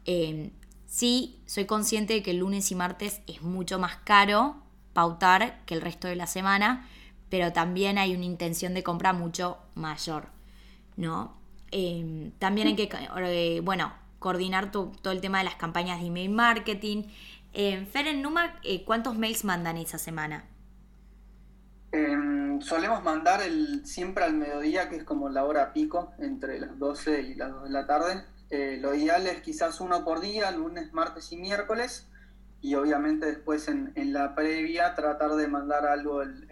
Em, 0.05 0.51
sí, 0.87 1.37
soy 1.47 1.67
consciente 1.67 2.15
de 2.15 2.23
que 2.23 2.33
el 2.33 2.39
lunes 2.39 2.71
y 2.71 2.75
martes 2.75 3.21
es 3.27 3.43
mucho 3.43 3.79
más 3.79 3.97
caro 4.05 4.57
pautar 4.93 5.65
que 5.65 5.75
el 5.75 5.81
resto 5.81 6.09
de 6.09 6.17
la 6.17 6.27
semana, 6.27 6.89
pero 7.33 7.51
también 7.51 7.97
hay 7.97 8.15
una 8.15 8.27
intención 8.27 8.75
de 8.75 8.83
compra 8.83 9.15
mucho 9.15 9.57
mayor, 9.75 10.27
¿no? 10.99 11.35
Em, 11.71 12.31
también 12.33 12.69
hay 12.69 12.77
que, 12.77 12.91
eh, 12.93 13.61
bueno, 13.65 13.91
coordinar 14.19 14.71
todo 14.71 14.93
el 15.07 15.23
tema 15.23 15.39
de 15.39 15.45
las 15.45 15.55
campañas 15.55 15.99
de 15.99 16.09
email 16.09 16.29
marketing. 16.29 17.05
Eh, 17.55 17.87
Fer, 17.91 18.07
en 18.07 18.21
Numa, 18.21 18.61
eh, 18.63 18.85
¿cuántos 18.85 19.17
mails 19.17 19.47
mandan 19.47 19.79
esa 19.79 19.97
semana? 19.97 20.45
Em, 21.91 22.61
solemos 22.61 23.03
mandar 23.03 23.41
siempre 23.85 24.25
al 24.25 24.35
mediodía, 24.35 24.91
que 24.91 24.97
es 24.97 25.05
como 25.05 25.31
la 25.31 25.47
hora 25.47 25.73
pico, 25.73 26.13
entre 26.19 26.61
las 26.61 26.79
12 26.79 27.23
y 27.23 27.35
las 27.35 27.51
2 27.51 27.65
de 27.65 27.71
la 27.71 27.87
tarde. 27.87 28.27
Eh, 28.51 28.77
lo 28.79 28.95
ideal 28.95 29.27
es 29.27 29.41
quizás 29.41 29.81
uno 29.81 30.05
por 30.05 30.21
día, 30.21 30.51
lunes, 30.51 30.93
martes 30.93 31.33
y 31.33 31.39
miércoles. 31.39 32.07
Y 32.63 32.75
obviamente 32.77 33.27
después 33.27 33.69
en, 33.69 33.93
la 34.13 34.35
previa 34.35 34.95
tratar 34.95 35.35
de 35.35 35.49
mandar 35.49 35.85
algo 35.85 36.23
el 36.23 36.49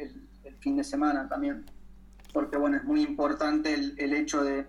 fin 0.61 0.77
de 0.77 0.85
semana 0.85 1.29
también. 1.29 1.65
Porque 2.33 2.57
bueno, 2.57 2.77
es 2.77 2.85
muy 2.85 3.03
importante 3.03 3.75
el, 3.75 4.13
hecho 4.13 4.43
de, 4.43 4.67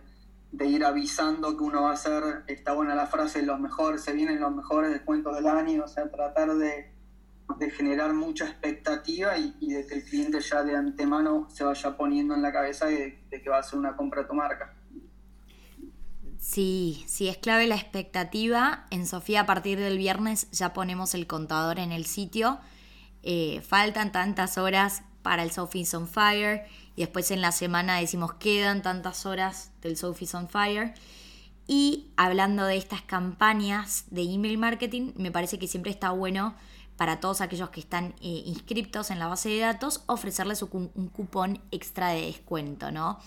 ir 0.65 0.83
avisando 0.83 1.55
que 1.55 1.63
uno 1.63 1.83
va 1.83 1.91
a 1.91 1.93
hacer, 1.93 2.43
está 2.47 2.73
buena 2.73 2.95
la 2.95 3.05
frase, 3.05 3.43
los 3.43 3.59
mejores, 3.59 4.01
se 4.01 4.13
vienen 4.13 4.39
los 4.39 4.53
mejores 4.55 4.91
descuentos 4.91 5.35
del 5.35 5.47
año, 5.47 5.83
o 5.83 5.87
sea, 5.87 6.09
tratar 6.09 6.55
de, 6.55 6.91
generar 7.75 8.13
mucha 8.13 8.45
expectativa 8.45 9.37
y, 9.37 9.73
de 9.73 9.85
que 9.85 9.95
el 9.95 10.03
cliente 10.03 10.39
ya 10.39 10.63
de 10.63 10.75
antemano 10.75 11.47
se 11.49 11.63
vaya 11.63 11.95
poniendo 11.95 12.33
en 12.33 12.41
la 12.41 12.51
cabeza 12.51 12.87
de, 12.87 13.23
que 13.29 13.49
va 13.49 13.57
a 13.57 13.59
hacer 13.59 13.77
una 13.77 13.95
compra 13.95 14.21
a 14.21 14.27
tu 14.27 14.33
marca. 14.33 14.73
Sí, 16.41 17.05
sí, 17.07 17.27
es 17.27 17.37
clave 17.37 17.67
la 17.67 17.75
expectativa. 17.75 18.87
En 18.89 19.05
Sofía 19.05 19.41
a 19.41 19.45
partir 19.45 19.79
del 19.79 19.99
viernes 19.99 20.49
ya 20.51 20.73
ponemos 20.73 21.13
el 21.13 21.27
contador 21.27 21.77
en 21.77 21.91
el 21.91 22.05
sitio. 22.07 22.59
Eh, 23.21 23.61
faltan 23.61 24.11
tantas 24.11 24.57
horas 24.57 25.03
para 25.21 25.43
el 25.43 25.51
Sophie's 25.51 25.93
on 25.93 26.07
Fire 26.07 26.65
y 26.95 27.01
después 27.01 27.29
en 27.29 27.41
la 27.41 27.51
semana 27.51 27.99
decimos 27.99 28.33
quedan 28.33 28.81
tantas 28.81 29.27
horas 29.27 29.71
del 29.81 29.95
Sophie's 29.95 30.33
on 30.33 30.49
Fire. 30.49 30.95
Y 31.67 32.07
hablando 32.17 32.65
de 32.65 32.75
estas 32.75 33.03
campañas 33.03 34.05
de 34.09 34.23
email 34.23 34.57
marketing, 34.57 35.13
me 35.15 35.31
parece 35.31 35.59
que 35.59 35.67
siempre 35.67 35.91
está 35.91 36.09
bueno 36.09 36.55
para 36.97 37.19
todos 37.19 37.41
aquellos 37.41 37.69
que 37.69 37.81
están 37.81 38.15
eh, 38.19 38.43
inscriptos 38.45 39.11
en 39.11 39.19
la 39.19 39.27
base 39.27 39.49
de 39.49 39.59
datos 39.59 40.03
ofrecerles 40.07 40.63
un, 40.63 40.87
cupón 41.13 41.61
extra 41.69 42.09
de 42.09 42.21
descuento, 42.25 42.91
¿no? 42.91 43.19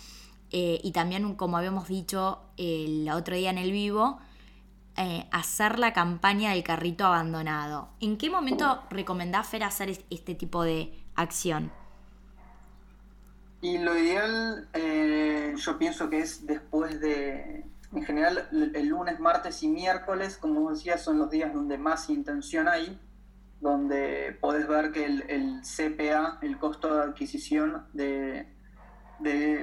Eh, 0.57 0.81
y 0.85 0.93
también, 0.93 1.35
como 1.35 1.57
habíamos 1.57 1.89
dicho 1.89 2.39
el 2.57 3.11
otro 3.11 3.35
día 3.35 3.51
en 3.51 3.59
el 3.59 3.73
vivo, 3.73 4.21
eh, 4.97 5.27
hacer 5.33 5.81
la 5.81 5.93
campaña 5.93 6.53
del 6.53 6.63
carrito 6.63 7.05
abandonado. 7.07 7.89
¿En 7.99 8.17
qué 8.17 8.31
momento 8.31 8.85
recomendás, 8.89 9.49
Fer, 9.49 9.65
hacer 9.65 9.91
este 10.11 10.37
tipo 10.37 10.63
de 10.63 10.97
acción? 11.17 11.73
Y 13.63 13.79
lo 13.79 13.99
ideal, 13.99 14.69
eh, 14.75 15.55
yo 15.57 15.77
pienso 15.77 16.09
que 16.09 16.21
es 16.21 16.47
después 16.47 17.01
de, 17.01 17.65
en 17.93 18.05
general, 18.05 18.49
el 18.53 18.87
lunes, 18.87 19.19
martes 19.19 19.61
y 19.65 19.67
miércoles, 19.67 20.37
como 20.37 20.71
decía, 20.71 20.99
son 20.99 21.19
los 21.19 21.31
días 21.31 21.53
donde 21.53 21.79
más 21.79 22.09
intención 22.11 22.69
hay, 22.69 22.97
donde 23.61 24.39
podés 24.41 24.69
ver 24.69 24.93
que 24.93 25.05
el, 25.05 25.63
CPA, 25.63 26.39
el 26.43 26.59
costo 26.59 26.95
de 26.95 27.03
adquisición 27.03 27.87
de, 27.93 28.54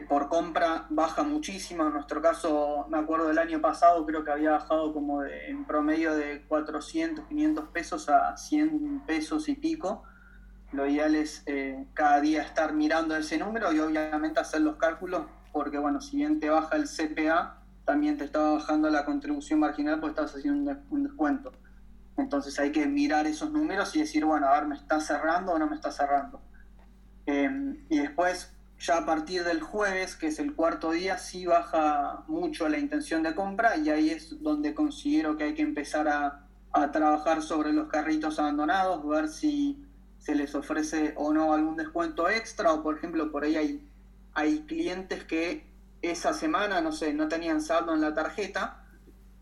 por 0.08 0.29
compra, 0.29 0.86
baja 0.89 1.24
muchísimo. 1.24 1.86
En 1.86 1.93
nuestro 1.93 2.22
caso, 2.22 2.86
me 2.89 2.98
acuerdo 2.98 3.27
del 3.27 3.38
año 3.38 3.62
pasado, 3.62 4.05
creo 4.05 4.24
que 4.24 4.31
había 4.31 4.51
bajado 4.51 4.93
como 4.93 5.24
en 5.24 5.65
promedio 5.65 6.15
de 6.15 6.43
400, 6.48 7.25
500 7.25 7.70
pesos 7.70 8.10
a 8.10 8.36
100 8.38 9.03
pesos 9.05 9.50
y 9.50 9.55
pico 9.55 10.03
lo 10.72 10.88
ideal 10.88 11.15
es 11.15 11.43
eh, 11.48 11.88
cada 11.93 12.22
día 12.22 12.41
estar 12.41 12.74
mirando 12.74 13.15
ese 13.15 13.38
número 13.38 13.74
y 13.74 13.79
obviamente 13.79 14.39
hacer 14.39 14.62
los 14.62 14.77
cálculos, 14.77 15.25
porque 15.51 15.77
bueno, 15.77 16.00
si 16.00 16.17
bien 16.17 16.39
te 16.39 16.50
baja 16.50 16.77
el 16.77 16.88
CPA, 16.88 17.58
también 17.84 18.17
te 18.17 18.25
está 18.25 18.39
bajando 18.39 18.89
la 18.89 19.03
contribución 19.03 19.60
marginal 19.60 20.00
porque 20.00 20.22
estás 20.22 20.38
haciendo 20.38 20.77
un 20.89 21.03
descuento. 21.03 21.51
Entonces 22.17 22.58
hay 22.60 22.72
que 22.72 22.86
mirar 22.86 23.27
esos 23.27 23.51
números 23.51 23.96
y 23.96 24.00
decir, 24.00 24.24
bueno, 24.24 24.48
a 24.48 24.53
ver, 24.53 24.67
¿me 24.67 24.75
está 24.75 25.00
cerrando 25.01 25.53
o 25.53 25.60
no 25.60 25.67
me 25.67 25.75
está 25.75 25.91
cerrando? 25.91 26.41
Em, 27.25 27.86
y 27.89 28.00
después, 28.00 28.55
ya 28.81 28.97
a 28.97 29.05
partir 29.05 29.43
del 29.43 29.61
jueves, 29.61 30.15
que 30.15 30.27
es 30.27 30.39
el 30.39 30.55
cuarto 30.55 30.91
día, 30.91 31.17
sí 31.17 31.45
baja 31.45 32.23
mucho 32.27 32.67
la 32.67 32.79
intención 32.79 33.21
de 33.21 33.35
compra 33.35 33.77
y 33.77 33.89
ahí 33.89 34.09
es 34.09 34.41
donde 34.41 34.73
considero 34.73 35.38
que 35.38 35.43
hay 35.43 35.53
que 35.53 35.61
empezar 35.61 36.07
a, 36.07 36.47
a 36.71 36.91
trabajar 36.91 37.43
sobre 37.43 37.73
los 37.73 37.89
carritos 37.89 38.39
abandonados, 38.39 39.07
ver 39.07 39.27
si 39.27 39.85
se 40.17 40.33
les 40.33 40.55
ofrece 40.55 41.13
o 41.15 41.31
no 41.31 41.53
algún 41.53 41.75
descuento 41.75 42.29
extra 42.29 42.73
o 42.73 42.81
por 42.81 42.97
ejemplo 42.97 43.31
por 43.31 43.43
ahí 43.43 43.55
hay, 43.55 43.89
hay 44.33 44.61
clientes 44.61 45.23
que 45.25 45.69
esa 46.01 46.33
semana, 46.33 46.81
no 46.81 46.91
sé, 46.91 47.13
no 47.13 47.27
tenían 47.27 47.61
saldo 47.61 47.93
en 47.93 48.01
la 48.01 48.13
tarjeta 48.13 48.83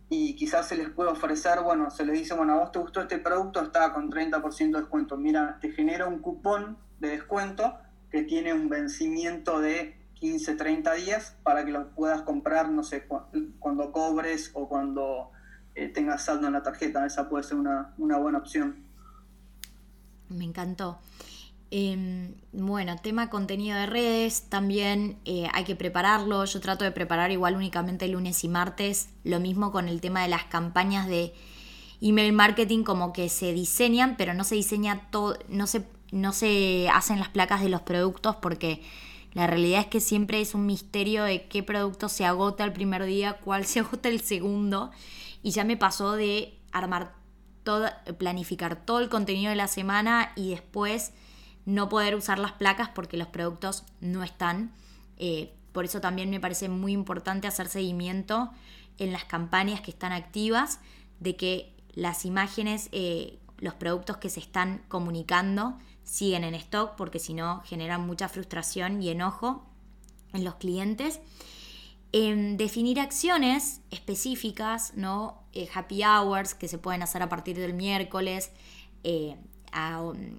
y 0.10 0.36
quizás 0.36 0.68
se 0.68 0.76
les 0.76 0.90
puede 0.90 1.12
ofrecer, 1.12 1.62
bueno, 1.62 1.90
se 1.92 2.06
les 2.06 2.18
dice, 2.18 2.34
bueno, 2.34 2.54
a 2.54 2.58
vos 2.58 2.72
te 2.72 2.80
gustó 2.80 3.02
este 3.02 3.20
producto, 3.20 3.62
está 3.62 3.94
con 3.94 4.10
30% 4.12 4.72
de 4.72 4.80
descuento. 4.80 5.18
Mira, 5.18 5.60
te 5.62 5.72
genera 5.72 6.08
un 6.08 6.20
cupón 6.20 6.78
de 7.00 7.10
descuento 7.10 7.78
que 8.12 8.24
tiene 8.24 8.54
un 8.54 8.70
vencimiento 8.70 9.60
de 9.60 9.96
15, 10.16 10.56
30 10.56 10.94
días 10.94 11.36
para 11.44 11.66
que 11.66 11.72
lo 11.72 11.90
puedas 11.92 12.22
comprar, 12.24 12.70
no 12.70 12.84
sé, 12.84 13.08
cuando 13.60 13.92
cobres 13.92 14.52
o 14.54 14.68
cuando 14.68 15.32
eh, 15.76 15.88
tengas 15.88 16.26
saldo 16.26 16.48
en 16.48 16.54
la 16.54 16.64
tarjeta. 16.64 17.06
Esa 17.06 17.30
puede 17.30 17.44
ser 17.44 17.58
una, 17.58 17.94
una 17.98 18.18
buena 18.18 18.40
opción 18.40 18.90
me 20.30 20.46
encantó. 20.46 21.00
Em, 21.72 22.34
bueno, 22.52 22.96
tema 22.98 23.30
contenido 23.30 23.78
de 23.78 23.86
redes, 23.86 24.50
también 24.50 25.18
eh, 25.26 25.48
hay 25.54 25.66
que 25.66 25.76
prepararlo. 25.76 26.46
Yo 26.46 26.60
trato 26.62 26.84
de 26.84 26.92
preparar 26.92 27.32
igual 27.32 27.56
únicamente 27.56 28.08
lunes 28.08 28.44
y 28.44 28.48
martes. 28.48 29.10
Lo 29.24 29.40
mismo 29.40 29.72
con 29.72 29.88
el 29.88 30.02
tema 30.02 30.24
de 30.24 30.30
las 30.30 30.46
campañas 30.46 31.08
de 31.08 31.34
email 32.02 32.34
marketing, 32.34 32.84
como 32.84 33.14
que 33.14 33.30
se 33.30 33.54
diseñan, 33.54 34.16
pero 34.18 34.34
no 34.34 34.44
se 34.44 34.56
diseña 34.56 35.10
todo, 35.12 35.38
no 35.48 35.68
se, 35.68 35.86
no 36.12 36.34
se 36.34 36.90
hacen 36.90 37.20
las 37.20 37.30
placas 37.30 37.62
de 37.62 37.70
los 37.70 37.82
productos 37.82 38.36
porque 38.38 38.82
la 39.34 39.48
realidad 39.48 39.82
es 39.82 39.88
que 39.88 40.00
siempre 40.00 40.42
es 40.42 40.56
un 40.56 40.66
misterio 40.66 41.24
de 41.24 41.48
qué 41.48 41.62
producto 41.64 42.10
se 42.10 42.26
agota 42.26 42.64
el 42.64 42.74
primer 42.74 43.06
día, 43.06 43.34
cuál 43.44 43.66
se 43.68 43.80
agota 43.80 44.10
el 44.10 44.22
segundo. 44.22 44.92
Y 45.42 45.52
ya 45.52 45.64
me 45.64 45.78
pasó 45.78 46.14
de 46.14 46.58
armar 46.72 47.20
planificar 48.18 48.84
todo 48.84 49.00
el 49.00 49.10
contenido 49.10 49.50
de 49.50 49.56
la 49.56 49.68
semana 49.68 50.32
y 50.36 50.50
después 50.50 51.12
no 51.66 51.88
poder 51.90 52.16
usar 52.16 52.40
las 52.40 52.54
placas 52.54 52.90
porque 52.90 53.18
los 53.18 53.28
productos 53.28 53.84
no 54.02 54.24
están. 54.24 54.72
Eh, 55.18 55.54
por 55.72 55.86
eso 55.86 56.02
también 56.02 56.30
me 56.30 56.40
parece 56.40 56.68
muy 56.68 56.94
importante 56.94 57.48
hacer 57.48 57.68
seguimiento 57.68 58.50
en 58.98 59.12
las 59.12 59.26
campañas 59.26 59.82
que 59.82 59.92
están 59.92 60.12
activas, 60.12 60.80
de 61.20 61.36
que 61.36 61.74
las 61.94 62.26
imágenes, 62.26 62.90
eh, 62.92 63.38
los 63.60 63.76
productos 63.76 64.18
que 64.18 64.30
se 64.30 64.40
están 64.40 64.82
comunicando 64.88 65.78
siguen 66.10 66.44
en 66.44 66.56
stock, 66.56 66.96
porque 66.96 67.20
si 67.20 67.34
no 67.34 67.62
generan 67.66 68.06
mucha 68.06 68.30
frustración 68.30 69.02
y 69.02 69.10
enojo 69.10 69.66
en 70.34 70.44
los 70.44 70.56
clientes. 70.56 71.20
definir 72.12 73.00
acciones 73.00 73.82
específicas, 73.92 74.94
¿no? 74.96 75.44
Eh, 75.54 75.70
happy 75.74 76.04
hours 76.04 76.56
que 76.56 76.68
se 76.68 76.80
pueden 76.80 77.04
hacer 77.04 77.22
a 77.22 77.30
partir 77.30 77.58
del 77.58 77.74
miércoles. 77.74 78.52
Eh, 79.04 79.36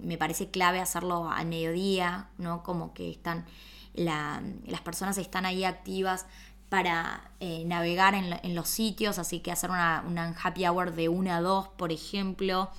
me 0.02 0.18
parece 0.18 0.50
clave 0.50 0.80
hacerlo 0.80 1.30
al 1.30 1.46
mediodía, 1.46 2.28
¿no? 2.38 2.64
Como 2.64 2.92
que 2.92 3.10
están 3.10 3.46
las 3.94 4.80
personas 4.82 5.18
están 5.18 5.46
ahí 5.46 5.64
activas 5.64 6.26
para 6.68 7.32
eh, 7.40 7.64
navegar 7.66 8.14
en, 8.14 8.54
los 8.54 8.68
sitios, 8.68 9.18
así 9.18 9.40
que 9.40 9.50
hacer 9.50 9.70
una, 9.70 10.36
happy 10.40 10.66
hour 10.66 10.94
de 10.94 11.08
1 11.08 11.32
a 11.32 11.40
2, 11.40 11.68
por 11.76 11.90
ejemplo, 11.90 12.70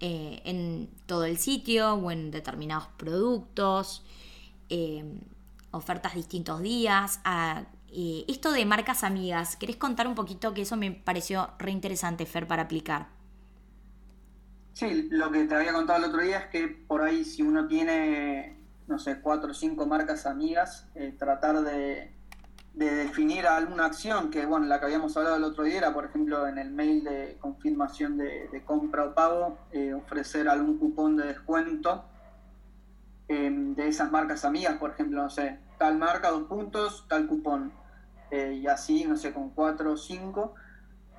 eh, 0.00 0.42
en 0.44 0.90
todo 1.06 1.24
el 1.24 1.38
sitio 1.38 1.94
o 1.94 2.10
en 2.10 2.30
determinados 2.30 2.88
productos, 2.96 4.04
eh, 4.68 5.04
ofertas 5.70 6.14
distintos 6.14 6.60
días. 6.60 7.20
esto 8.28 8.52
de 8.52 8.64
marcas 8.66 9.04
amigas, 9.04 9.56
¿querés 9.56 9.76
contar 9.76 10.06
un 10.06 10.14
poquito 10.14 10.52
que 10.54 10.62
eso 10.62 10.76
me 10.76 10.90
pareció 10.90 11.50
re 11.58 11.70
interesante, 11.70 12.26
Fer, 12.26 12.46
para 12.46 12.62
aplicar? 12.62 13.08
Sí, 14.74 15.08
lo 15.10 15.30
que 15.30 15.44
te 15.44 15.54
había 15.54 15.72
contado 15.72 16.04
el 16.04 16.10
otro 16.10 16.22
día 16.22 16.38
es 16.38 16.46
que 16.46 16.68
por 16.68 17.02
ahí 17.02 17.24
si 17.24 17.42
uno 17.42 17.66
tiene, 17.66 18.58
no 18.86 18.98
sé, 18.98 19.20
cuatro 19.20 19.52
o 19.52 19.54
cinco 19.54 19.86
marcas 19.86 20.26
amigas, 20.26 20.86
tratar 21.18 21.62
de 21.62 22.15
de 22.76 22.94
definir 22.94 23.46
alguna 23.46 23.86
acción, 23.86 24.30
que 24.30 24.44
bueno, 24.44 24.66
la 24.66 24.78
que 24.78 24.84
habíamos 24.84 25.16
hablado 25.16 25.36
el 25.36 25.44
otro 25.44 25.64
día 25.64 25.78
era, 25.78 25.94
por 25.94 26.04
ejemplo, 26.04 26.46
en 26.46 26.58
el 26.58 26.70
mail 26.70 27.02
de 27.04 27.38
confirmación 27.40 28.18
de, 28.18 28.62
compra 28.66 29.06
o 29.06 29.14
pago, 29.14 29.58
eh, 29.72 29.94
ofrecer 29.94 30.46
algún 30.46 30.76
cupón 30.76 31.16
de 31.16 31.26
descuento 31.26 32.04
em, 33.28 33.74
de 33.74 33.88
esas 33.88 34.12
marcas 34.12 34.44
amigas, 34.44 34.76
por 34.76 34.90
ejemplo, 34.90 35.22
no 35.22 35.30
sé, 35.30 35.58
tal 35.78 35.96
marca, 35.96 36.28
dos 36.30 36.42
puntos, 36.44 37.06
tal 37.08 37.26
cupón, 37.26 37.72
eh, 38.30 38.58
y 38.60 38.66
así, 38.66 39.06
no 39.06 39.16
sé, 39.16 39.32
con 39.32 39.48
cuatro 39.50 39.92
o 39.92 39.96
cinco, 39.96 40.54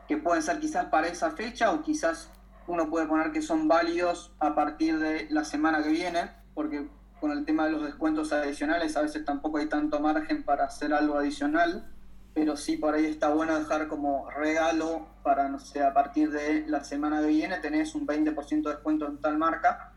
que 0.07 0.17
pueden 0.17 0.43
ser 0.43 0.59
quizás 0.59 0.85
para 0.85 1.07
esa 1.07 1.31
fecha 1.31 1.71
o 1.71 1.81
quizás 1.81 2.29
uno 2.67 2.87
puede 2.87 3.07
poner 3.07 3.31
que 3.31 3.41
son 3.41 3.67
válidos 3.67 4.31
a 4.39 4.53
partir 4.53 4.99
de 4.99 5.27
la 5.31 5.43
semana 5.43 5.81
que 5.81 5.89
viene, 5.89 6.29
porque 6.53 6.87
con 7.19 7.31
el 7.31 7.45
tema 7.45 7.65
de 7.65 7.71
los 7.71 7.83
descuentos 7.83 8.31
adicionales, 8.31 8.95
a 8.95 9.01
veces 9.01 9.25
tampoco 9.25 9.57
hay 9.57 9.67
tanto 9.67 9.99
margen 9.99 10.43
para 10.43 10.65
hacer 10.65 10.93
algo 10.93 11.17
adicional, 11.17 11.91
pero 12.33 12.55
sí 12.55 12.77
por 12.77 12.93
ahí 12.93 13.05
está 13.05 13.29
bueno 13.29 13.57
dejar 13.57 13.87
como 13.87 14.29
regalo 14.29 15.07
para, 15.23 15.49
no 15.49 15.59
sé, 15.59 15.83
a 15.83 15.93
partir 15.93 16.31
de 16.31 16.65
la 16.67 16.83
semana 16.83 17.21
que 17.21 17.27
viene 17.27 17.57
tenés 17.57 17.95
un 17.95 18.05
20% 18.05 18.63
de 18.63 18.69
descuento 18.69 19.07
en 19.07 19.17
tal 19.17 19.37
marca, 19.37 19.93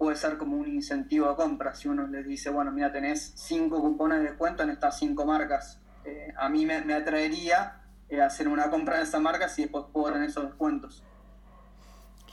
puede 0.00 0.16
ser 0.16 0.38
como 0.38 0.56
un 0.56 0.66
incentivo 0.66 1.28
a 1.28 1.36
compra, 1.36 1.74
si 1.74 1.86
uno 1.86 2.06
les 2.06 2.26
dice, 2.26 2.48
bueno, 2.48 2.72
mira, 2.72 2.90
tenés 2.90 3.34
cinco 3.36 3.82
cupones 3.82 4.20
de 4.20 4.30
descuento 4.30 4.62
en 4.62 4.70
estas 4.70 4.98
cinco 4.98 5.26
marcas, 5.26 5.78
eh, 6.06 6.32
a 6.38 6.48
mí 6.48 6.64
me, 6.64 6.76
atraería 6.94 7.82
eh, 8.08 8.22
hacer 8.22 8.48
una 8.48 8.70
compra 8.70 8.96
de 8.96 9.02
esa 9.02 9.20
marca 9.20 9.46
si 9.50 9.60
después 9.60 9.84
puedo 9.92 10.10
tener 10.10 10.30
esos 10.30 10.46
descuentos. 10.46 11.04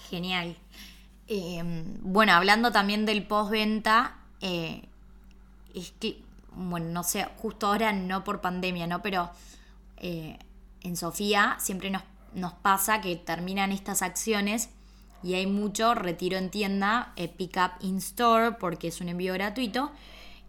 Genial. 0.10 0.56
Em, 1.28 1.98
bueno, 2.02 2.32
hablando 2.34 2.72
también 2.72 3.06
del 3.06 3.24
postventa, 3.24 4.18
eh, 4.40 4.84
es 5.74 5.92
que, 6.00 6.22
bueno, 6.54 6.88
no 6.90 7.04
sé, 7.04 7.28
justo 7.38 7.68
ahora 7.68 7.92
no 7.92 8.24
por 8.24 8.40
pandemia, 8.40 8.88
¿no? 8.88 9.02
Pero 9.02 9.30
eh, 9.98 10.40
en 10.82 10.96
Sofía 10.96 11.58
siempre 11.60 11.90
nos, 11.90 12.04
nos, 12.34 12.54
pasa 12.54 13.02
que 13.02 13.16
terminan 13.18 13.74
estas 13.74 14.02
acciones 14.02 14.70
y 15.22 15.34
hay 15.34 15.48
mucho 15.48 15.96
retiro 15.96 16.38
en 16.38 16.50
tienda, 16.50 17.12
eh, 17.18 17.28
pick 17.28 17.58
up 17.58 17.72
in 17.82 17.98
store, 17.98 18.54
porque 18.54 18.88
es 18.88 19.02
un 19.02 19.10
envío 19.10 19.34
gratuito, 19.34 19.92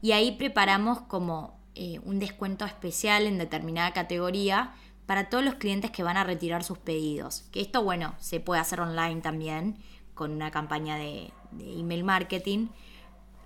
y 0.01 0.13
ahí 0.13 0.33
preparamos 0.33 1.01
como 1.03 1.59
un 2.05 2.19
descuento 2.19 2.65
especial 2.65 3.25
en 3.29 3.39
determinada 3.39 3.93
categoría 3.93 4.75
para 5.07 5.29
todos 5.29 5.45
los 5.45 5.55
clientes 5.55 5.93
que 5.93 6.03
van 6.03 6.17
a 6.17 6.25
retirar 6.25 6.65
sus 6.65 6.77
pedidos. 6.77 7.45
Que 7.53 7.61
esto, 7.61 7.85
bueno, 7.85 8.17
se 8.19 8.41
puede 8.41 8.61
hacer 8.61 8.81
online 8.81 9.21
también 9.21 9.77
con 10.19 10.33
una 10.33 10.51
campaña 10.51 10.97
de, 10.97 11.33
email 11.61 12.03
marketing. 12.03 12.67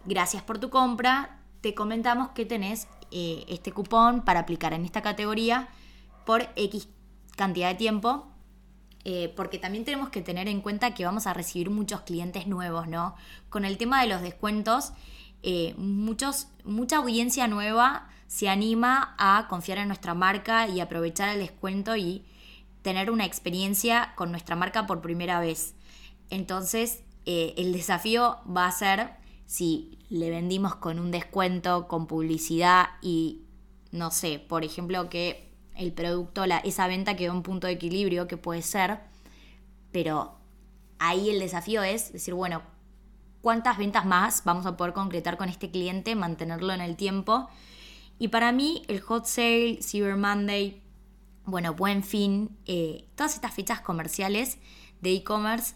Gracias 0.07 0.43
por 0.43 0.59
tu 0.59 0.71
compra. 0.71 1.39
Te 1.61 1.75
comentamos 1.75 2.31
que 2.31 2.47
tenés 2.47 2.89
eh, 3.11 3.45
este 3.47 3.73
cupón 3.73 4.23
para 4.23 4.41
aplicar 4.41 4.73
en 4.73 4.87
esta 4.87 5.03
categoría 5.03 5.69
por 6.25 6.49
X 6.57 6.89
cantidad 7.37 7.69
de 7.69 7.75
tiempo. 7.75 8.27
Eh, 9.05 9.35
porque 9.37 9.59
también 9.59 9.85
tenemos 9.85 10.09
que 10.09 10.23
tener 10.23 10.49
en 10.49 10.63
cuenta 10.63 10.95
que 10.95 11.05
vamos 11.05 11.27
a 11.27 11.35
recibir 11.35 11.69
muchos 11.69 12.01
clientes 12.03 12.47
nuevos, 12.47 12.89
¿no? 12.89 13.17
Con 13.51 13.65
el 13.65 13.77
tema 13.77 14.01
de 14.01 14.09
los 14.09 14.23
descuentos, 14.23 14.93
eh, 15.43 15.75
mucha 15.77 16.97
audiencia 16.97 17.49
nueva 17.49 18.09
se 18.29 18.49
anima 18.49 19.15
a 19.19 19.47
confiar 19.49 19.79
en 19.79 19.89
nuestra 19.89 20.15
marca 20.15 20.69
y 20.69 20.81
aprovechar 20.81 21.29
el 21.29 21.41
descuento 21.41 21.97
y 21.97 22.25
tener 22.81 23.11
una 23.11 23.27
experiencia 23.27 24.13
con 24.15 24.31
nuestra 24.31 24.57
marca 24.57 24.87
por 24.87 25.03
primera 25.03 25.41
vez. 25.41 25.75
Entonces, 26.33 27.03
eh, 27.27 27.53
el 27.59 27.75
desafío 27.75 28.39
va 28.49 28.67
a 28.67 28.73
ser 28.73 29.11
si 29.45 29.99
le 30.09 30.31
vendimos 30.31 30.75
con 30.77 30.99
un 30.99 31.11
descuento, 31.11 31.87
con 31.89 32.07
publicidad 32.07 32.87
y, 33.03 33.43
no 33.91 34.11
sé, 34.11 34.39
por 34.39 34.65
ejemplo, 34.65 35.11
que 35.11 35.53
el 35.77 35.93
producto, 35.93 36.47
la, 36.47 36.57
esa 36.59 36.87
venta 36.87 37.17
quedó 37.17 37.35
en 37.35 37.43
punto 37.43 37.67
de 37.67 37.75
equilibrio, 37.75 38.29
que 38.29 38.39
puede 38.39 38.63
ser, 38.63 39.01
pero 39.91 40.39
ahí 40.99 41.29
el 41.29 41.39
desafío 41.39 41.83
es 41.83 42.15
decir, 42.15 42.33
bueno, 42.33 42.63
¿cuántas 43.43 43.77
ventas 43.77 44.07
más 44.07 44.43
vamos 44.45 44.65
a 44.65 44.79
poder 44.79 44.95
concretar 44.95 45.37
con 45.37 45.51
este 45.51 45.71
cliente, 45.71 46.15
mantenerlo 46.15 46.73
en 46.73 46.81
el 46.81 46.97
tiempo? 46.97 47.51
Y 48.19 48.29
para 48.29 48.53
mí, 48.53 48.85
el 48.89 49.01
hot 49.01 49.27
sale, 49.27 49.81
Cyber 49.83 50.17
Monday, 50.17 50.83
bueno, 51.45 51.75
buen 51.75 52.03
fin, 52.03 52.57
eh, 52.65 53.07
todas 53.17 53.35
estas 53.35 53.53
fechas 53.53 53.83
comerciales 53.83 54.57
de 55.03 55.13
e-commerce 55.13 55.75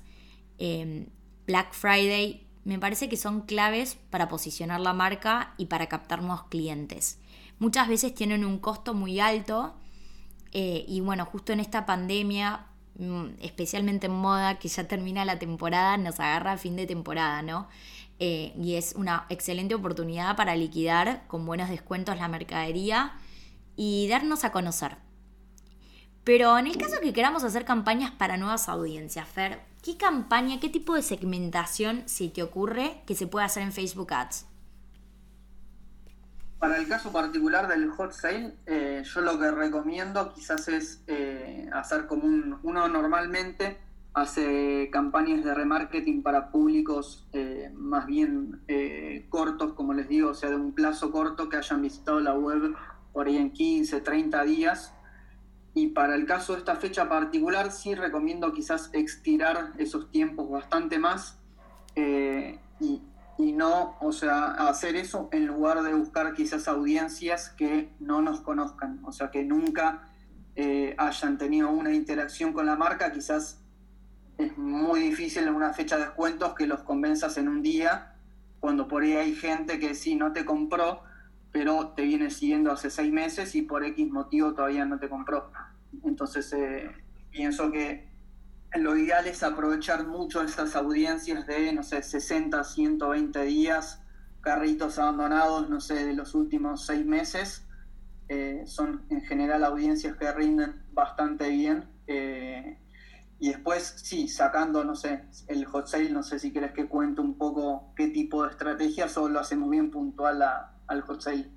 Em, 0.59 1.07
Black 1.47 1.73
Friday, 1.73 2.47
me 2.65 2.79
parece 2.79 3.09
que 3.09 3.17
son 3.17 3.43
claves 3.43 3.97
para 4.11 4.29
posicionar 4.29 4.81
la 4.81 4.93
marca 4.93 5.55
y 5.57 5.67
para 5.67 5.87
captar 5.87 6.23
nuevos 6.23 6.45
clientes. 6.45 7.19
Muchas 7.59 7.89
veces 7.89 8.15
tienen 8.15 8.45
un 8.45 8.59
costo 8.59 8.93
muy 8.93 9.21
alto 9.21 9.77
eh, 10.53 10.85
y 10.89 11.01
bueno, 11.01 11.25
justo 11.27 11.53
en 11.53 11.61
esta 11.61 11.87
pandemia, 11.87 12.67
mm, 12.99 13.27
especialmente 13.41 14.07
en 14.07 14.15
moda, 14.15 14.59
que 14.59 14.69
ya 14.69 14.89
termina 14.89 15.25
la 15.25 15.39
temporada, 15.39 15.97
nos 15.97 16.19
agarra 16.19 16.53
a 16.53 16.59
fin 16.59 16.77
de 16.77 16.87
temporada, 16.87 17.43
¿no? 17.43 17.69
Eh, 18.19 18.55
y 18.59 18.75
es 18.75 18.95
una 18.97 19.27
excelente 19.29 19.75
oportunidad 19.75 20.37
para 20.37 20.57
liquidar 20.57 21.27
con 21.27 21.45
buenos 21.45 21.69
descuentos 21.69 22.17
la 22.17 22.29
mercadería 22.29 23.13
y 23.77 24.09
darnos 24.09 24.45
a 24.45 24.53
conocer. 24.53 24.97
Pero 26.25 26.59
en 26.59 26.67
el 26.67 26.77
caso 26.79 26.97
que 27.01 27.13
queramos 27.13 27.45
hacer 27.45 27.65
campañas 27.65 28.11
para 28.11 28.37
nuevas 28.37 28.69
audiencias, 28.69 29.29
Fer, 29.29 29.61
¿qué 29.87 29.97
campaña, 29.97 30.59
qué 30.59 30.69
tipo 30.69 30.97
de 30.97 31.03
segmentación 31.03 32.03
se 32.07 32.29
te 32.29 32.43
ocurre 32.43 33.03
que 33.07 33.15
se 33.15 33.29
pueda 33.29 33.47
hacer 33.47 33.63
en 33.63 33.71
Facebook 33.71 34.13
Ads? 34.13 34.45
Para 36.59 36.77
el 36.79 36.89
caso 36.89 37.13
particular 37.13 37.69
del 37.69 37.89
hot 37.91 38.11
sale, 38.11 38.57
eh, 38.67 39.05
yo 39.05 39.21
lo 39.21 39.39
que 39.39 39.49
recomiendo 39.53 40.33
quizás 40.35 40.67
es 40.67 41.05
eh, 41.07 41.71
hacer 41.73 42.09
como 42.09 42.25
un, 42.25 42.59
uno 42.65 42.89
normalmente 42.89 43.79
hace 44.13 44.91
campañas 44.91 45.45
de 45.45 45.55
remarketing 45.55 46.21
para 46.21 46.51
públicos 46.51 47.29
eh, 47.33 47.71
más 47.73 48.07
bien 48.07 48.63
cortos, 49.29 49.75
como 49.75 49.95
les 49.95 50.09
digo, 50.09 50.31
o 50.31 50.35
sea, 50.35 50.51
de 50.51 50.57
un 50.57 50.73
plazo 50.73 51.13
corto 51.13 51.49
que 51.49 51.59
hayan 51.59 51.81
visitado 51.81 52.19
la 52.19 52.35
web 52.35 52.75
por 53.13 53.29
ahí 53.29 53.37
en 53.37 53.53
15, 53.53 54.01
30 54.01 54.43
días 54.43 54.96
y 55.77 55.89
para 55.89 56.15
el 56.15 56.25
caso 56.25 56.55
de 56.55 56.61
esta 56.61 56.77
fecha 56.77 57.07
particular, 57.07 57.71
sí 57.71 57.95
recomiendo 57.95 58.51
quizás 58.55 58.89
extirar 58.95 59.75
esos 59.77 60.11
tiempos 60.11 60.49
bastante 60.51 60.99
más 60.99 61.39
eh, 61.95 62.59
y, 62.81 63.53
no, 63.53 63.95
o 64.01 64.11
sea, 64.11 64.53
hacer 64.53 64.97
eso 64.97 65.29
en 65.33 65.47
lugar 65.47 65.83
de 65.83 65.93
buscar 65.93 66.33
quizás 66.33 66.67
audiencias 66.67 67.51
que 67.51 67.93
no 68.01 68.23
nos 68.23 68.41
conozcan, 68.41 69.01
o 69.05 69.13
sea, 69.13 69.31
que 69.31 69.45
nunca 69.45 70.09
eh, 70.55 70.95
hayan 70.97 71.37
tenido 71.37 71.69
una 71.69 71.93
interacción 71.93 72.55
con 72.55 72.65
la 72.65 72.77
marca, 72.77 73.13
quizás 73.13 73.61
es 74.39 74.57
muy 74.57 75.01
difícil 75.01 75.43
en 75.43 75.55
una 75.55 75.75
fecha 75.75 75.99
de 75.99 76.05
descuentos 76.05 76.55
que 76.55 76.67
los 76.67 76.85
convenzas 76.85 77.37
en 77.37 77.49
un 77.49 77.61
día, 77.61 78.15
cuando 78.61 78.89
por 78.89 79.03
ahí 79.03 79.13
hay 79.13 79.35
gente 79.35 79.79
que 79.79 79.95
sí 79.95 80.17
no 80.17 80.33
te 80.33 80.47
compró, 80.47 81.03
pero 81.53 81.89
te 81.89 82.01
viene 82.01 82.31
siguiendo 82.31 82.73
hace 82.73 82.89
seis 82.89 83.13
meses 83.13 83.55
y 83.55 83.61
por 83.61 83.85
X 83.85 84.11
motivo 84.11 84.55
todavía 84.55 84.87
no 84.87 84.99
te 84.99 85.11
compró. 85.11 85.53
Entonces, 86.05 86.53
eh, 86.53 86.91
pienso 87.31 87.71
que 87.71 88.09
lo, 88.75 88.97
ideal 88.97 89.27
es 89.27 89.43
aprovechar 89.43 90.07
mucho 90.07 90.43
esas 90.43 90.77
audiencias 90.77 91.47
de, 91.47 91.73
no 91.73 91.83
sé, 91.83 92.03
60, 92.03 92.63
120 92.65 93.43
días, 93.45 94.03
carritos 94.41 94.99
abandonados, 94.99 95.69
no 95.69 95.81
sé, 95.81 96.07
de 96.07 96.15
los 96.15 96.35
últimos 96.35 96.87
seis 96.87 97.05
meses. 97.05 97.67
Eh, 98.29 98.65
son 98.67 99.07
en 99.11 99.23
general 99.23 99.65
audiencias 99.65 100.17
que 100.17 100.31
rinden 100.33 100.83
bastante 100.93 101.49
bien. 101.49 101.89
Eh, 102.07 102.79
y 103.39 103.49
después, 103.49 103.95
sí, 104.03 104.29
sacando, 104.29 104.83
no 104.85 104.95
sé, 104.95 105.25
el 105.49 105.65
hot 105.67 105.87
sale, 105.87 106.11
no 106.11 106.23
sé 106.23 106.39
si 106.39 106.53
quieres 106.53 106.73
que 106.73 106.89
cuente 106.89 107.21
un 107.21 107.37
poco 107.37 107.93
qué 107.95 108.09
tipo 108.09 108.45
de 108.45 108.51
estrategias 108.51 109.17
o 109.19 109.29
lo 109.29 109.41
hacemos 109.41 109.71
bien 109.71 109.91
puntual 109.91 110.43
al 110.87 111.01
hot 111.03 111.21
sale. 111.21 111.56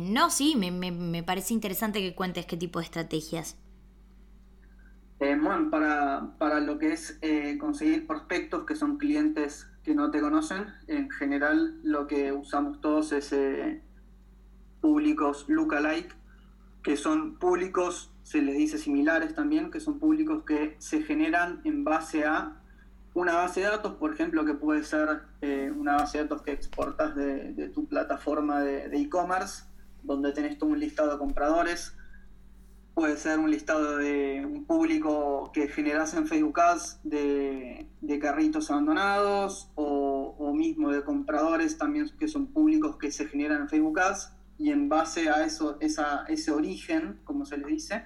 No, 0.00 0.30
sí, 0.30 0.54
me, 0.56 0.70
me, 0.70 1.22
parece 1.22 1.54
interesante 1.54 2.00
que 2.00 2.14
cuentes 2.14 2.46
qué 2.46 2.56
tipo 2.56 2.78
de 2.78 2.84
estrategias. 2.84 3.56
Eh, 5.20 5.38
bueno, 5.40 5.70
para, 5.70 6.34
para, 6.38 6.60
lo 6.60 6.78
que 6.78 6.92
es 6.92 7.18
eh, 7.22 7.56
conseguir 7.58 8.06
prospectos 8.06 8.64
que 8.66 8.74
son 8.74 8.98
clientes 8.98 9.68
que 9.82 9.94
no 9.94 10.10
te 10.10 10.20
conocen, 10.20 10.66
en 10.88 11.10
general 11.10 11.80
lo 11.82 12.06
que 12.06 12.32
usamos 12.32 12.80
todos 12.80 13.12
es 13.12 13.32
eh, 13.32 13.82
públicos 14.80 15.46
lookalike, 15.48 16.14
que 16.82 16.96
son 16.96 17.38
públicos, 17.38 18.12
se 18.24 18.42
les 18.42 18.56
dice 18.56 18.78
similares 18.78 19.34
también, 19.34 19.70
que 19.70 19.80
son 19.80 19.98
públicos 19.98 20.44
que 20.44 20.76
se 20.78 21.02
generan 21.02 21.60
en 21.64 21.84
base 21.84 22.24
a 22.24 22.61
una 23.14 23.36
base 23.36 23.60
de 23.60 23.66
datos, 23.66 23.94
por 23.94 24.12
ejemplo, 24.12 24.44
que 24.44 24.54
puede 24.54 24.84
ser 24.84 25.22
una 25.76 25.96
base 25.96 26.18
de 26.18 26.24
datos 26.24 26.42
que 26.42 26.52
exportas 26.52 27.14
de, 27.14 27.70
tu 27.74 27.86
plataforma 27.86 28.60
de 28.60 28.96
e-commerce, 28.96 29.64
donde 30.02 30.32
tenés 30.32 30.58
todo 30.58 30.70
un 30.70 30.80
listado 30.80 31.12
de 31.12 31.18
compradores, 31.18 31.94
puede 32.94 33.16
ser 33.16 33.38
un 33.38 33.50
listado 33.50 33.96
de 33.96 34.44
un 34.44 34.64
público 34.64 35.50
que 35.52 35.68
generas 35.68 36.14
en 36.14 36.26
Facebook 36.26 36.60
Ads 36.60 37.00
de, 37.04 37.88
carritos 38.20 38.70
abandonados 38.70 39.70
o, 39.74 40.52
mismo 40.54 40.90
de 40.90 41.02
compradores 41.02 41.78
también 41.78 42.10
que 42.20 42.28
son 42.28 42.46
públicos 42.46 42.96
que 42.96 43.10
se 43.10 43.26
generan 43.26 43.62
en 43.62 43.68
Facebook 43.70 43.98
Ads 43.98 44.32
y 44.58 44.70
en 44.70 44.88
base 44.88 45.30
a 45.30 45.44
eso, 45.44 45.78
ese 45.80 46.50
origen, 46.52 47.18
como 47.24 47.46
se 47.46 47.56
les 47.56 47.66
dice, 47.66 48.04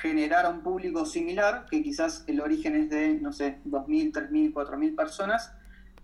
generar 0.00 0.50
un 0.52 0.62
público 0.62 1.06
similar, 1.06 1.66
que 1.70 1.82
quizás 1.82 2.24
el 2.26 2.40
origen 2.40 2.74
es 2.76 2.90
de, 2.90 3.14
no 3.14 3.32
sé, 3.32 3.60
2.000, 3.66 4.12
3.000, 4.12 4.52
4.000 4.52 4.96
personas, 4.96 5.52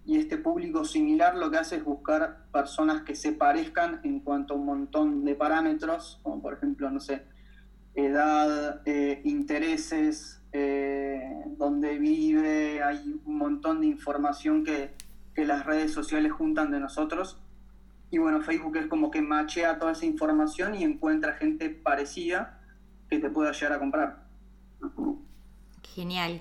y 0.06 0.16
este 0.16 0.38
público 0.38 0.84
similar 0.84 1.36
lo 1.36 1.50
que 1.50 1.58
hace 1.58 1.76
es 1.76 1.84
buscar 1.84 2.46
personas 2.52 3.02
que 3.02 3.14
se 3.14 3.32
parezcan 3.32 4.00
en 4.02 4.20
cuanto 4.20 4.54
a 4.54 4.56
un 4.56 4.66
montón 4.66 5.24
de 5.24 5.34
parámetros, 5.34 6.18
como 6.22 6.40
por 6.40 6.54
ejemplo, 6.54 6.90
no 6.90 7.00
sé, 7.00 7.22
edad, 7.94 8.80
eh, 8.86 9.20
intereses, 9.24 10.40
eh, 10.52 11.44
dónde 11.56 11.98
vive, 11.98 12.82
hay 12.82 13.20
un 13.24 13.36
montón 13.36 13.80
de 13.80 13.86
información 13.86 14.64
que, 14.64 14.98
las 15.36 15.64
redes 15.64 15.94
sociales 15.94 16.32
juntan 16.32 16.70
de 16.70 16.80
nosotros. 16.80 17.40
Y 18.10 18.18
bueno, 18.18 18.42
Facebook 18.42 18.76
es 18.76 18.86
como 18.88 19.10
que 19.10 19.22
machea 19.22 19.78
toda 19.78 19.92
esa 19.92 20.04
información 20.04 20.74
y 20.74 20.84
encuentra 20.84 21.32
gente 21.32 21.70
parecida 21.70 22.59
que 23.10 23.18
te 23.18 23.28
pueda 23.28 23.52
llegar 23.52 23.72
a 23.72 23.78
comprar. 23.78 24.22
Genial. 25.94 26.40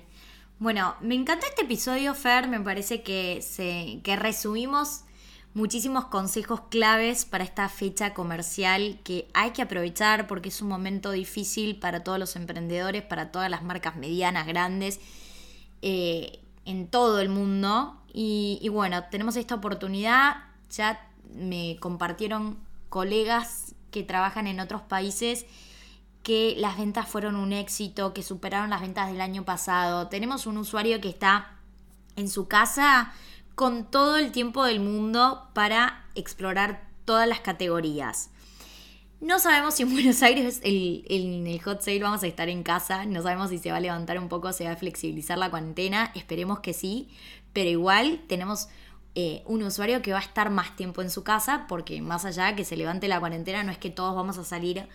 Bueno, 0.60 0.94
me 1.00 1.14
encanta 1.14 1.46
este 1.46 1.62
episodio, 1.62 2.14
Fer. 2.14 2.48
Me 2.48 2.60
parece 2.60 3.02
que, 3.02 3.42
se, 3.42 4.00
que 4.04 4.16
resumimos 4.16 5.04
muchísimos 5.52 6.04
consejos 6.06 6.60
claves 6.70 7.24
para 7.24 7.42
esta 7.42 7.68
fecha 7.68 8.14
comercial 8.14 9.00
que 9.02 9.28
hay 9.34 9.50
que 9.50 9.62
aprovechar 9.62 10.28
porque 10.28 10.50
es 10.50 10.62
un 10.62 10.68
momento 10.68 11.10
difícil 11.10 11.76
para 11.80 12.04
todos 12.04 12.20
los 12.20 12.36
emprendedores, 12.36 13.02
para 13.02 13.32
todas 13.32 13.50
las 13.50 13.64
marcas 13.64 13.96
medianas, 13.96 14.46
grandes, 14.46 15.00
eh, 15.82 16.40
en 16.64 16.86
todo 16.86 17.20
el 17.20 17.28
mundo. 17.28 17.96
Y, 18.12 18.68
bueno, 18.70 19.04
tenemos 19.10 19.36
esta 19.36 19.56
oportunidad, 19.56 20.36
ya 20.70 21.08
me 21.34 21.78
compartieron 21.80 22.58
colegas 22.88 23.74
que 23.90 24.02
trabajan 24.02 24.46
en 24.46 24.60
otros 24.60 24.82
países 24.82 25.46
que 26.22 26.54
las 26.58 26.76
ventas 26.78 27.08
fueron 27.08 27.36
un 27.36 27.52
éxito, 27.52 28.12
que 28.12 28.22
superaron 28.22 28.70
las 28.70 28.80
ventas 28.80 29.10
del 29.10 29.20
año 29.20 29.44
pasado. 29.44 30.08
Tenemos 30.08 30.46
un 30.46 30.58
usuario 30.58 31.00
que 31.00 31.08
está 31.08 31.56
en 32.16 32.28
su 32.28 32.46
casa 32.48 33.12
con 33.54 33.84
todo 33.90 34.16
el 34.16 34.32
tiempo 34.32 34.64
del 34.64 34.80
mundo 34.80 35.48
para 35.54 36.04
explorar 36.14 36.88
todas 37.04 37.28
las 37.28 37.40
categorías. 37.40 38.30
No 39.20 39.38
sabemos 39.38 39.74
si 39.74 39.82
en 39.82 39.92
Buenos 39.92 40.22
Aires 40.22 40.60
en 40.64 41.46
el 41.46 41.60
hot 41.62 41.82
sale 41.82 42.00
vamos 42.00 42.22
a 42.22 42.26
estar 42.26 42.48
en 42.48 42.62
casa, 42.62 43.04
no 43.04 43.22
sabemos 43.22 43.50
si 43.50 43.58
se 43.58 43.70
va 43.70 43.76
a 43.76 43.80
levantar 43.80 44.18
un 44.18 44.28
poco, 44.28 44.52
se 44.54 44.64
va 44.64 44.72
a 44.72 44.76
flexibilizar 44.76 45.36
la 45.36 45.50
cuarentena, 45.50 46.10
esperemos 46.14 46.60
que 46.60 46.72
sí, 46.72 47.10
pero 47.52 47.68
igual 47.68 48.22
tenemos 48.28 48.68
eh, 49.14 49.42
un 49.44 49.62
usuario 49.62 50.00
que 50.00 50.12
va 50.12 50.20
a 50.20 50.22
estar 50.22 50.48
más 50.48 50.74
tiempo 50.74 51.02
en 51.02 51.10
su 51.10 51.22
casa, 51.22 51.66
porque 51.68 52.00
más 52.00 52.24
allá 52.24 52.56
que 52.56 52.64
se 52.64 52.76
levante 52.76 53.08
la 53.08 53.20
cuarentena, 53.20 53.62
no 53.62 53.72
es 53.72 53.78
que 53.78 53.90
todos 53.90 54.14
vamos 54.14 54.38
a 54.38 54.44
salir 54.44 54.88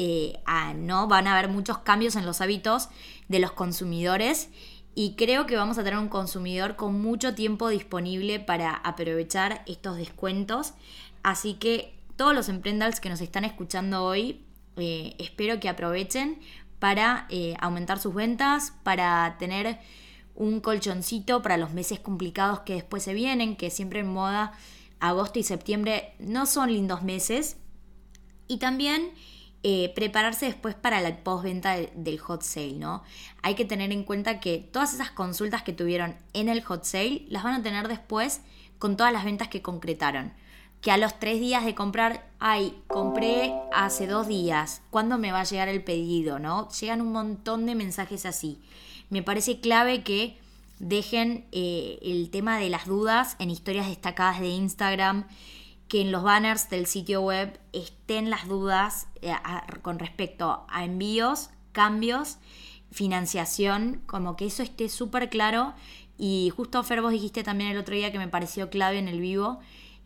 eh, 0.00 0.40
no, 0.76 1.08
van 1.08 1.26
a 1.26 1.36
haber 1.36 1.50
muchos 1.50 1.78
cambios 1.78 2.14
en 2.14 2.24
los 2.24 2.40
hábitos 2.40 2.88
de 3.26 3.40
los 3.40 3.50
consumidores 3.50 4.48
y 4.94 5.16
creo 5.16 5.44
que 5.44 5.56
vamos 5.56 5.76
a 5.76 5.82
tener 5.82 5.98
un 5.98 6.08
consumidor 6.08 6.76
con 6.76 7.02
mucho 7.02 7.34
tiempo 7.34 7.68
disponible 7.68 8.38
para 8.38 8.74
aprovechar 8.74 9.64
estos 9.66 9.96
descuentos. 9.96 10.74
Así 11.24 11.54
que 11.54 11.98
todos 12.14 12.32
los 12.32 12.48
emprendedores 12.48 13.00
que 13.00 13.08
nos 13.08 13.20
están 13.20 13.44
escuchando 13.44 14.04
hoy, 14.04 14.44
eh, 14.76 15.16
espero 15.18 15.58
que 15.58 15.68
aprovechen 15.68 16.38
para 16.78 17.26
eh, 17.28 17.56
aumentar 17.60 17.98
sus 17.98 18.14
ventas, 18.14 18.74
para 18.84 19.36
tener 19.40 19.80
un 20.36 20.60
colchoncito 20.60 21.42
para 21.42 21.56
los 21.56 21.72
meses 21.72 21.98
complicados 21.98 22.60
que 22.60 22.74
después 22.74 23.02
se 23.02 23.14
vienen, 23.14 23.56
que 23.56 23.70
siempre 23.70 24.00
en 24.00 24.12
moda 24.12 24.52
agosto 25.00 25.40
y 25.40 25.42
septiembre 25.42 26.14
no 26.20 26.46
son 26.46 26.72
lindos 26.72 27.02
meses. 27.02 27.56
Y 28.46 28.58
también 28.58 29.10
eh, 29.64 29.92
prepararse 29.94 30.46
después 30.46 30.76
para 30.76 31.00
la 31.00 31.16
postventa 31.16 31.76
del 31.76 32.18
hot 32.20 32.42
sale, 32.42 32.74
¿no? 32.74 33.02
Hay 33.42 33.56
que 33.56 33.64
tener 33.64 33.90
en 33.90 34.04
cuenta 34.04 34.38
que 34.38 34.58
todas 34.58 34.94
esas 34.94 35.10
consultas 35.10 35.62
que 35.62 35.72
tuvieron 35.72 36.14
en 36.32 36.48
el 36.48 36.62
hot 36.62 36.84
sale 36.84 37.26
las 37.28 37.42
van 37.42 37.54
a 37.54 37.62
tener 37.62 37.88
después 37.88 38.40
con 38.78 38.96
todas 38.96 39.12
las 39.12 39.24
ventas 39.24 39.48
que 39.48 39.60
concretaron. 39.60 40.32
Que 40.80 40.92
a 40.92 40.96
los 40.96 41.18
tres 41.18 41.40
días 41.40 41.64
de 41.64 41.74
comprar, 41.74 42.30
ay, 42.38 42.72
compré 42.86 43.52
hace 43.72 44.06
dos 44.06 44.28
días, 44.28 44.82
¿cuándo 44.90 45.18
me 45.18 45.32
va 45.32 45.40
a 45.40 45.44
llegar 45.44 45.68
el 45.68 45.82
pedido? 45.82 46.38
¿No? 46.38 46.68
Llegan 46.70 47.00
un 47.00 47.10
montón 47.10 47.66
de 47.66 47.74
mensajes 47.74 48.26
así. 48.26 48.60
Me 49.10 49.24
parece 49.24 49.58
clave 49.58 50.04
que 50.04 50.38
dejen 50.78 51.46
eh, 51.50 51.98
el 52.02 52.30
tema 52.30 52.58
de 52.58 52.70
las 52.70 52.86
dudas 52.86 53.34
en 53.40 53.50
historias 53.50 53.88
destacadas 53.88 54.38
de 54.38 54.50
Instagram 54.50 55.26
que 55.88 56.02
en 56.02 56.12
los 56.12 56.22
banners 56.22 56.68
del 56.68 56.86
sitio 56.86 57.22
web 57.22 57.58
estén 57.72 58.30
las 58.30 58.46
dudas 58.46 59.08
eh, 59.22 59.32
con 59.82 59.98
respecto 59.98 60.66
a 60.68 60.84
envíos, 60.84 61.50
cambios, 61.72 62.38
financiación, 62.90 64.02
como 64.06 64.36
que 64.36 64.46
eso 64.46 64.62
esté 64.62 64.88
súper 64.88 65.30
claro. 65.30 65.74
Y 66.18 66.52
justo 66.54 66.82
Fer, 66.82 67.00
vos 67.00 67.12
dijiste 67.12 67.42
también 67.42 67.70
el 67.70 67.78
otro 67.78 67.94
día 67.94 68.12
que 68.12 68.18
me 68.18 68.28
pareció 68.28 68.70
clave 68.70 68.98
en 68.98 69.08
el 69.08 69.20
vivo, 69.20 69.60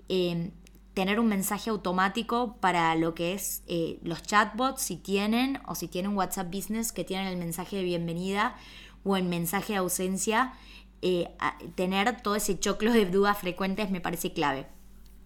em, 0.08 0.52
tener 0.94 1.18
un 1.18 1.26
mensaje 1.26 1.70
automático 1.70 2.56
para 2.60 2.94
lo 2.96 3.14
que 3.14 3.32
es 3.32 3.62
eh, 3.66 3.98
los 4.02 4.22
chatbots, 4.22 4.82
si 4.82 4.96
tienen, 4.96 5.60
o 5.66 5.74
si 5.74 5.88
tienen 5.88 6.16
WhatsApp 6.16 6.54
Business 6.54 6.92
que 6.92 7.04
tienen 7.04 7.28
el 7.28 7.38
mensaje 7.38 7.76
de 7.76 7.82
bienvenida 7.82 8.56
o 9.04 9.16
el 9.16 9.24
mensaje 9.24 9.72
de 9.72 9.78
ausencia, 9.78 10.52
eh, 11.00 11.30
tener 11.74 12.20
todo 12.22 12.36
ese 12.36 12.58
choclo 12.58 12.92
de 12.92 13.06
dudas 13.06 13.38
frecuentes 13.38 13.90
me 13.90 14.00
parece 14.00 14.32
clave. 14.32 14.66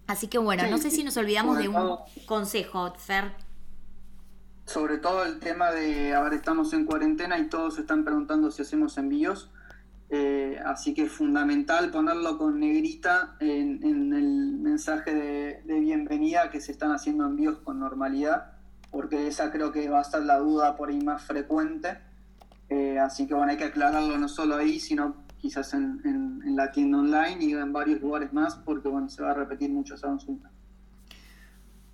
Así 0.07 0.27
que 0.27 0.37
bueno, 0.37 0.63
no 0.69 0.77
sé 0.77 0.89
si 0.89 1.03
nos 1.03 1.17
olvidamos 1.17 1.57
de 1.57 1.67
un 1.67 1.97
consejo, 2.25 2.93
Fer. 2.97 3.33
Sobre 4.65 4.97
todo 4.97 5.23
el 5.23 5.39
tema 5.39 5.71
de, 5.71 6.13
ahora 6.13 6.35
estamos 6.35 6.73
en 6.73 6.85
cuarentena 6.85 7.37
y 7.39 7.47
todos 7.49 7.77
están 7.77 8.05
preguntando 8.05 8.49
si 8.49 8.61
hacemos 8.61 8.97
envíos. 8.97 9.49
Eh, 10.09 10.57
así 10.65 10.93
que 10.93 11.03
es 11.03 11.11
fundamental 11.11 11.91
ponerlo 11.91 12.37
con 12.37 12.61
negrita 12.61 13.35
en, 13.41 13.83
el 13.83 14.57
mensaje 14.57 15.13
de, 15.13 15.79
bienvenida 15.79 16.49
que 16.49 16.61
se 16.61 16.71
están 16.71 16.91
haciendo 16.91 17.25
envíos 17.25 17.59
con 17.59 17.79
normalidad, 17.79 18.53
porque 18.89 19.27
esa 19.27 19.51
creo 19.51 19.73
que 19.73 19.89
va 19.89 19.99
a 19.99 20.03
ser 20.05 20.23
la 20.23 20.37
duda 20.37 20.77
por 20.77 20.89
ahí 20.89 21.01
más 21.01 21.23
frecuente. 21.23 21.99
Eh, 22.69 22.97
así 22.99 23.27
que 23.27 23.33
bueno, 23.33 23.51
hay 23.51 23.57
que 23.57 23.65
aclararlo 23.65 24.17
no 24.17 24.29
solo 24.29 24.55
ahí, 24.55 24.79
sino 24.79 25.26
quizás 25.39 25.73
en, 25.73 26.01
en, 26.03 26.55
la 26.55 26.71
tienda 26.71 26.99
online 26.99 27.37
y 27.43 27.53
en 27.53 27.71
varios 27.71 28.01
lugares 28.01 28.33
más, 28.33 28.55
porque 28.55 28.87
bueno, 28.87 29.09
se 29.09 29.21
va 29.21 29.31
a 29.31 29.33
repetir 29.33 29.69
mucho 29.69 29.95
esa 29.95 30.07
consulta. 30.07 30.49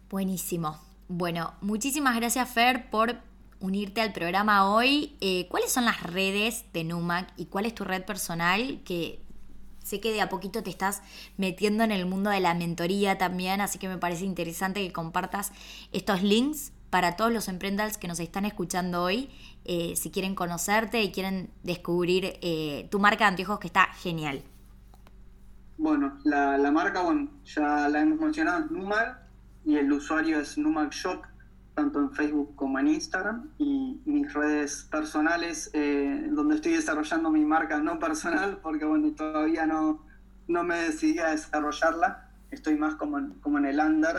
Buenísimo. 0.09 0.77
Bueno, 1.07 1.53
muchísimas 1.61 2.15
gracias 2.15 2.49
Fer 2.49 2.89
por 2.89 3.17
unirte 3.59 4.01
al 4.01 4.13
programa 4.13 4.73
hoy. 4.73 5.15
Eh, 5.21 5.47
¿Cuáles 5.49 5.71
son 5.71 5.85
las 5.85 6.03
redes 6.03 6.65
de 6.73 6.83
Numac 6.83 7.31
y 7.37 7.45
cuál 7.45 7.65
es 7.65 7.73
tu 7.73 7.83
red 7.85 8.03
personal? 8.03 8.81
Que 8.83 9.23
sé 9.83 10.01
que 10.01 10.11
de 10.11 10.21
a 10.21 10.27
poquito 10.27 10.63
te 10.63 10.69
estás 10.69 11.01
metiendo 11.37 11.83
en 11.83 11.91
el 11.91 12.05
mundo 12.05 12.29
de 12.29 12.41
la 12.41 12.53
mentoría 12.53 13.17
también, 13.17 13.61
así 13.61 13.79
que 13.79 13.87
me 13.87 13.97
parece 13.97 14.25
interesante 14.25 14.85
que 14.85 14.91
compartas 14.91 15.51
estos 15.91 16.23
links 16.23 16.72
para 16.93 17.15
todos 17.15 17.33
los 17.33 17.47
emprendedores 17.47 17.97
que 17.97 18.07
nos 18.07 18.19
están 18.19 18.45
escuchando 18.45 19.01
hoy, 19.01 19.27
eh, 19.65 19.95
si 19.95 20.11
quieren 20.11 20.35
conocerte 20.35 21.01
y 21.01 21.11
quieren 21.11 21.49
descubrir 21.63 22.37
eh, 22.43 22.87
tu 22.91 22.99
marca 22.99 23.23
de 23.23 23.29
anteojos 23.29 23.57
que 23.57 23.65
está 23.65 23.87
genial. 23.95 24.43
Bueno, 25.79 26.19
la, 26.23 26.71
marca, 26.71 27.01
bueno, 27.01 27.31
ya 27.45 27.89
la 27.89 27.99
hemos 27.99 28.19
mencionado, 28.19 28.65
es 28.65 28.69
Numag, 28.69 29.17
y 29.65 29.77
el 29.77 29.91
usuario 29.91 30.39
es 30.39 30.55
Numag 30.55 30.91
Shop, 30.91 31.23
tanto 31.73 31.97
en 31.97 32.11
Facebook 32.11 32.55
como 32.55 32.77
en 32.77 32.89
Instagram, 32.89 33.49
y 33.57 33.99
mis 34.05 34.31
redes 34.31 34.87
personales, 34.91 35.71
eh, 35.73 36.27
donde 36.29 36.57
estoy 36.57 36.73
desarrollando 36.73 37.31
mi 37.31 37.43
marca 37.43 37.79
no 37.79 37.97
personal, 37.97 38.59
porque 38.61 38.85
bueno, 38.85 39.13
todavía 39.13 39.65
no, 39.65 40.05
no 40.47 40.63
me 40.63 40.77
decidí 40.77 41.17
a 41.17 41.31
desarrollarla, 41.31 42.29
estoy 42.51 42.77
más 42.77 42.93
como 42.93 43.17
en, 43.17 43.31
como 43.39 43.57
en 43.57 43.65
el 43.65 43.79
under. 43.79 44.17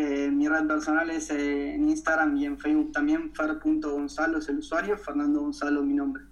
Eh, 0.00 0.30
mi 0.30 0.48
red 0.48 0.66
personal 0.66 1.10
es 1.10 1.28
eh, 1.30 1.74
en 1.74 1.86
Instagram 1.86 2.34
y 2.38 2.46
en 2.46 2.58
Facebook 2.58 2.90
también, 2.90 3.32
fer.gonzalo 3.34 4.38
es 4.38 4.48
el 4.48 4.58
usuario, 4.58 4.96
Fernando 4.96 5.40
Gonzalo 5.40 5.82
mi 5.82 5.92
nombre. 5.92 6.22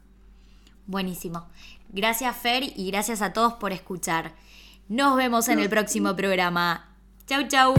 Buenísimo. 0.86 1.46
Gracias 1.90 2.34
Fer 2.34 2.62
y 2.64 2.90
gracias 2.90 3.20
a 3.20 3.34
todos 3.34 3.54
por 3.54 3.72
escuchar. 3.72 4.32
Nos 4.88 5.16
vemos 5.18 5.48
en 5.48 5.58
el 5.58 5.68
próximo 5.68 6.16
programa. 6.16 6.88
Chau, 7.26 7.46
chau. 7.46 7.74